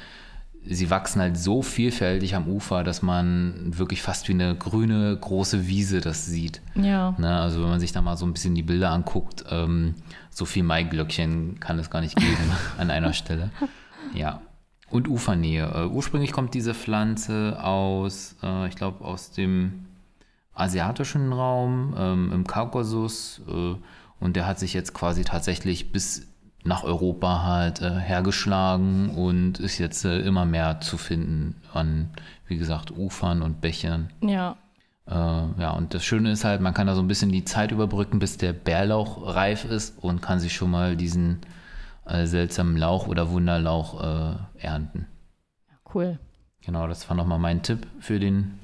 sie 0.65 0.89
wachsen 0.89 1.21
halt 1.21 1.37
so 1.37 1.61
vielfältig 1.61 2.33
am 2.35 2.47
Ufer, 2.47 2.83
dass 2.83 3.01
man 3.01 3.77
wirklich 3.77 4.01
fast 4.01 4.27
wie 4.29 4.33
eine 4.33 4.55
grüne 4.55 5.15
große 5.17 5.67
Wiese 5.67 5.99
das 5.99 6.25
sieht. 6.25 6.61
Ja. 6.75 7.13
Ne, 7.17 7.39
also 7.39 7.61
wenn 7.61 7.69
man 7.69 7.79
sich 7.79 7.91
da 7.91 8.01
mal 8.01 8.15
so 8.15 8.25
ein 8.25 8.33
bisschen 8.33 8.55
die 8.55 8.63
Bilder 8.63 8.91
anguckt, 8.91 9.43
ähm, 9.49 9.95
so 10.29 10.45
viel 10.45 10.63
Maiglöckchen 10.63 11.59
kann 11.59 11.77
es 11.77 11.89
gar 11.89 12.01
nicht 12.01 12.15
geben 12.15 12.51
an 12.77 12.89
einer 12.89 13.13
Stelle. 13.13 13.51
Ja. 14.13 14.41
Und 14.89 15.07
Ufernähe. 15.07 15.87
Uh, 15.87 15.95
ursprünglich 15.95 16.31
kommt 16.31 16.53
diese 16.53 16.73
Pflanze 16.73 17.57
aus, 17.61 18.35
uh, 18.43 18.65
ich 18.65 18.75
glaube, 18.75 19.03
aus 19.03 19.31
dem 19.31 19.85
asiatischen 20.55 21.33
Raum, 21.33 21.93
ähm, 21.97 22.31
im 22.33 22.47
Kaukasus. 22.47 23.41
Äh, 23.47 23.75
und 24.19 24.35
der 24.35 24.47
hat 24.47 24.57
sich 24.57 24.73
jetzt 24.73 24.93
quasi 24.93 25.23
tatsächlich 25.23 25.91
bis 25.91 26.27
nach 26.63 26.83
Europa 26.83 27.43
halt 27.43 27.81
äh, 27.81 27.91
hergeschlagen 27.91 29.09
und 29.09 29.59
ist 29.59 29.77
jetzt 29.77 30.03
äh, 30.05 30.19
immer 30.21 30.45
mehr 30.45 30.81
zu 30.81 30.97
finden 30.97 31.61
an, 31.73 32.09
wie 32.47 32.57
gesagt, 32.57 32.91
Ufern 32.91 33.43
und 33.43 33.61
Bächern. 33.61 34.09
Ja. 34.21 34.57
Äh, 35.05 35.13
ja, 35.13 35.71
und 35.77 35.93
das 35.93 36.03
Schöne 36.03 36.31
ist 36.31 36.43
halt, 36.43 36.61
man 36.61 36.73
kann 36.73 36.87
da 36.87 36.95
so 36.95 37.01
ein 37.01 37.07
bisschen 37.07 37.31
die 37.31 37.45
Zeit 37.45 37.71
überbrücken, 37.71 38.17
bis 38.17 38.37
der 38.37 38.53
Bärlauch 38.53 39.35
reif 39.35 39.65
ist 39.65 40.01
und 40.01 40.23
kann 40.23 40.39
sich 40.39 40.55
schon 40.55 40.71
mal 40.71 40.95
diesen 40.95 41.41
äh, 42.05 42.25
seltsamen 42.25 42.77
Lauch 42.77 43.07
oder 43.07 43.31
Wunderlauch 43.31 44.01
äh, 44.01 44.35
ernten. 44.59 45.07
Cool. 45.93 46.19
Genau, 46.61 46.87
das 46.87 47.07
war 47.09 47.15
nochmal 47.15 47.39
mein 47.39 47.61
Tipp 47.61 47.87
für 47.99 48.19
den, 48.19 48.59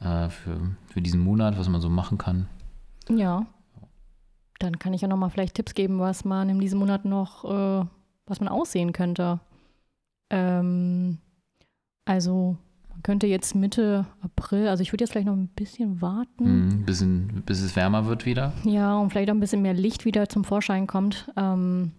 äh, 0.00 0.28
für, 0.28 0.76
für 0.86 1.02
diesen 1.02 1.20
Monat, 1.20 1.58
was 1.58 1.68
man 1.68 1.80
so 1.80 1.88
machen 1.88 2.18
kann. 2.18 2.48
Ja. 3.08 3.46
Dann 4.60 4.78
kann 4.78 4.94
ich 4.94 5.00
ja 5.00 5.08
nochmal 5.08 5.30
vielleicht 5.30 5.54
Tipps 5.54 5.74
geben, 5.74 5.98
was 5.98 6.24
man 6.24 6.48
in 6.48 6.60
diesem 6.60 6.78
Monat 6.78 7.04
noch, 7.04 7.44
äh, 7.44 7.86
was 8.26 8.40
man 8.40 8.48
aussehen 8.48 8.92
könnte. 8.92 9.40
Ähm, 10.30 11.18
also 12.04 12.56
man 12.88 13.02
könnte 13.02 13.26
jetzt 13.26 13.54
Mitte 13.54 14.06
April, 14.22 14.68
also 14.68 14.82
ich 14.82 14.92
würde 14.92 15.02
jetzt 15.02 15.10
vielleicht 15.10 15.26
noch 15.26 15.34
ein 15.34 15.48
bisschen 15.48 16.00
warten. 16.00 16.68
Mm, 16.68 16.84
bisschen, 16.84 17.42
bis 17.44 17.60
es 17.60 17.74
wärmer 17.74 18.06
wird 18.06 18.24
wieder. 18.24 18.52
Ja, 18.64 18.96
und 18.96 19.10
vielleicht 19.10 19.30
auch 19.30 19.34
ein 19.34 19.40
bisschen 19.40 19.62
mehr 19.62 19.74
Licht 19.74 20.04
wieder 20.04 20.28
zum 20.28 20.44
Vorschein 20.44 20.86
kommt. 20.86 21.30
Ähm, 21.36 21.92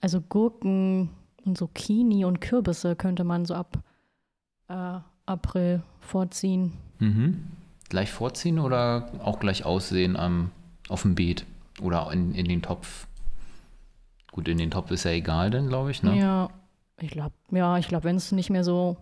also 0.00 0.20
Gurken 0.20 1.10
und 1.44 1.58
Zucchini 1.58 2.24
und 2.24 2.40
Kürbisse 2.40 2.96
könnte 2.96 3.24
man 3.24 3.44
so 3.44 3.54
ab 3.54 3.78
äh, 4.68 4.98
April 5.26 5.82
vorziehen. 6.00 6.72
Mhm. 6.98 7.46
Gleich 7.88 8.10
vorziehen 8.10 8.58
oder 8.58 9.10
auch 9.24 9.40
gleich 9.40 9.64
aussehen 9.64 10.16
am, 10.16 10.50
auf 10.88 11.02
dem 11.02 11.14
Beet 11.14 11.46
oder 11.80 12.10
in, 12.12 12.34
in 12.34 12.46
den 12.46 12.62
Topf? 12.62 13.06
Gut, 14.32 14.48
in 14.48 14.58
den 14.58 14.70
Topf 14.70 14.90
ist 14.90 15.04
ja 15.04 15.10
egal 15.12 15.50
dann, 15.50 15.68
glaube 15.68 15.90
ich, 15.90 16.02
ne? 16.02 16.18
Ja, 16.18 16.50
ich 17.00 17.10
glaube, 17.10 17.34
ja, 17.50 17.78
ich 17.78 17.88
glaube, 17.88 18.04
wenn 18.04 18.16
es 18.16 18.32
nicht 18.32 18.50
mehr 18.50 18.64
so, 18.64 18.96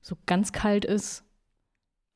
so 0.00 0.16
ganz 0.26 0.52
kalt 0.52 0.84
ist, 0.84 1.24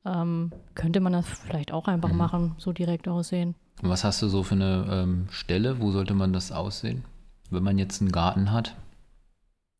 ähm, 0.05 0.51
könnte 0.75 0.99
man 0.99 1.13
das 1.13 1.27
vielleicht 1.27 1.71
auch 1.71 1.87
einfach 1.87 2.11
mhm. 2.11 2.17
machen, 2.17 2.55
so 2.57 2.71
direkt 2.71 3.07
aussehen. 3.07 3.55
Was 3.81 4.03
hast 4.03 4.21
du 4.21 4.27
so 4.27 4.43
für 4.43 4.55
eine 4.55 4.85
ähm, 4.89 5.27
Stelle? 5.29 5.81
Wo 5.81 5.91
sollte 5.91 6.13
man 6.13 6.31
das 6.31 6.51
aussehen? 6.51 7.03
Wenn 7.53 7.63
man 7.63 7.77
jetzt 7.77 8.01
einen 8.01 8.11
Garten 8.11 8.51
hat? 8.51 8.75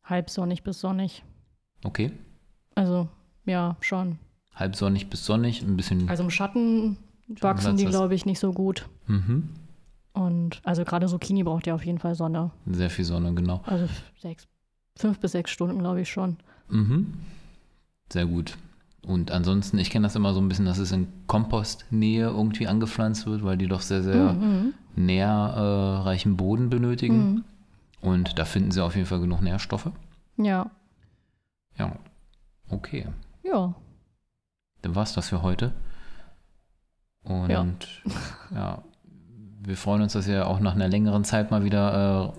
Halb 0.04 0.30
sonnig 0.30 0.62
bis 0.62 0.80
sonnig. 0.80 1.24
Okay. 1.84 2.12
Also, 2.74 3.08
ja, 3.44 3.76
schon. 3.80 4.18
Halb 4.54 4.76
sonnig 4.76 5.10
bis 5.10 5.24
sonnig, 5.24 5.62
ein 5.62 5.76
bisschen. 5.76 6.08
Also 6.08 6.22
im 6.22 6.30
Schatten 6.30 6.96
wachsen 7.40 7.76
die, 7.76 7.86
glaube 7.86 8.14
ich, 8.14 8.26
nicht 8.26 8.38
so 8.38 8.52
gut. 8.52 8.88
Mhm. 9.06 9.50
Und 10.12 10.60
also 10.62 10.84
gerade 10.84 11.06
Zucchini 11.08 11.42
braucht 11.42 11.66
ja 11.66 11.74
auf 11.74 11.84
jeden 11.84 11.98
Fall 11.98 12.14
Sonne. 12.14 12.52
Sehr 12.66 12.90
viel 12.90 13.04
Sonne, 13.04 13.34
genau. 13.34 13.62
Also 13.66 13.88
sechs, 14.18 14.46
fünf 14.96 15.18
bis 15.18 15.32
sechs 15.32 15.50
Stunden, 15.50 15.78
glaube 15.80 16.02
ich 16.02 16.10
schon. 16.10 16.36
Mhm. 16.68 17.14
Sehr 18.12 18.26
gut. 18.26 18.56
Und 19.04 19.32
ansonsten, 19.32 19.78
ich 19.78 19.90
kenne 19.90 20.06
das 20.06 20.16
immer 20.16 20.32
so 20.32 20.40
ein 20.40 20.48
bisschen, 20.48 20.64
dass 20.64 20.78
es 20.78 20.92
in 20.92 21.08
Kompostnähe 21.26 22.26
irgendwie 22.26 22.68
angepflanzt 22.68 23.26
wird, 23.26 23.44
weil 23.44 23.58
die 23.58 23.66
doch 23.66 23.80
sehr, 23.80 24.02
sehr 24.02 24.32
mhm. 24.32 24.72
nährreichen 24.96 26.36
Boden 26.36 26.70
benötigen. 26.70 27.16
Mhm. 27.16 27.44
Und 28.04 28.38
da 28.38 28.44
finden 28.44 28.70
sie 28.70 28.84
auf 28.84 28.94
jeden 28.94 29.06
Fall 29.06 29.20
genug 29.20 29.40
Nährstoffe. 29.40 29.90
Ja. 30.36 30.70
Ja. 31.78 31.96
Okay. 32.68 33.06
Ja. 33.42 33.74
Dann 34.82 34.94
war 34.94 35.04
es 35.04 35.14
das 35.14 35.30
für 35.30 35.40
heute. 35.40 35.72
Und 37.22 37.48
ja. 37.48 37.66
ja. 38.54 38.82
wir 39.62 39.76
freuen 39.76 40.02
uns, 40.02 40.12
dass 40.12 40.28
ihr 40.28 40.46
auch 40.46 40.60
nach 40.60 40.74
einer 40.74 40.88
längeren 40.88 41.24
Zeit 41.24 41.50
mal 41.50 41.64
wieder 41.64 42.34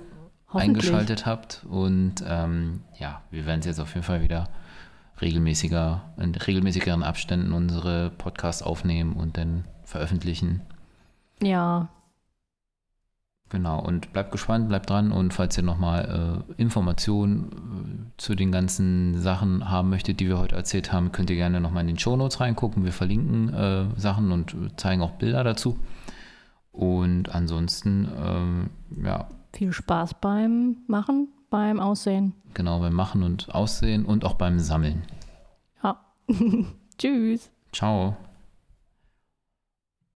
äh, 0.54 0.58
eingeschaltet 0.58 1.26
habt. 1.26 1.66
Und 1.68 2.24
ähm, 2.28 2.82
ja, 3.00 3.24
wir 3.32 3.48
werden 3.48 3.62
es 3.62 3.66
jetzt 3.66 3.80
auf 3.80 3.96
jeden 3.96 4.06
Fall 4.06 4.22
wieder 4.22 4.48
regelmäßiger, 5.20 6.14
in 6.18 6.36
regelmäßigeren 6.36 7.02
Abständen 7.02 7.54
unsere 7.54 8.12
Podcasts 8.12 8.62
aufnehmen 8.62 9.14
und 9.14 9.38
dann 9.38 9.66
veröffentlichen. 9.84 10.62
Ja, 11.42 11.90
Genau, 13.50 13.80
und 13.80 14.12
bleibt 14.12 14.32
gespannt, 14.32 14.70
bleibt 14.70 14.90
dran 14.90 15.12
und 15.12 15.32
falls 15.32 15.56
ihr 15.56 15.64
nochmal 15.64 16.44
äh, 16.58 16.62
Informationen 16.62 18.10
äh, 18.10 18.22
zu 18.22 18.34
den 18.34 18.52
ganzen 18.52 19.22
Sachen 19.22 19.70
haben 19.70 19.90
möchtet, 19.90 20.20
die 20.20 20.28
wir 20.28 20.40
heute 20.40 20.56
erzählt 20.56 20.92
haben, 20.92 21.12
könnt 21.12 21.30
ihr 21.30 21.36
gerne 21.36 21.62
nochmal 21.62 21.82
in 21.82 21.88
den 21.88 22.00
Show 22.00 22.16
Notes 22.16 22.40
reingucken. 22.40 22.84
Wir 22.86 22.92
verlinken 22.92 23.54
äh, 23.54 23.86
Sachen 23.98 24.32
und 24.32 24.56
zeigen 24.78 25.04
auch 25.04 25.12
Bilder 25.12 25.44
dazu. 25.44 25.78
Und 26.72 27.34
ansonsten, 27.34 28.10
ähm, 28.18 28.70
ja. 29.04 29.30
Viel 29.54 29.72
Spaß 29.72 30.16
beim 30.16 30.78
Machen, 30.88 31.30
beim 31.50 31.80
Aussehen. 31.80 32.34
Genau, 32.56 32.80
beim 32.80 32.94
Machen 32.94 33.22
und 33.22 33.54
Aussehen 33.54 34.06
und 34.06 34.26
auch 34.26 34.34
beim 34.34 34.60
Sammeln. 34.60 35.04
Ja. 35.84 36.00
Tschüss. 36.98 37.52
Ciao. 37.72 38.18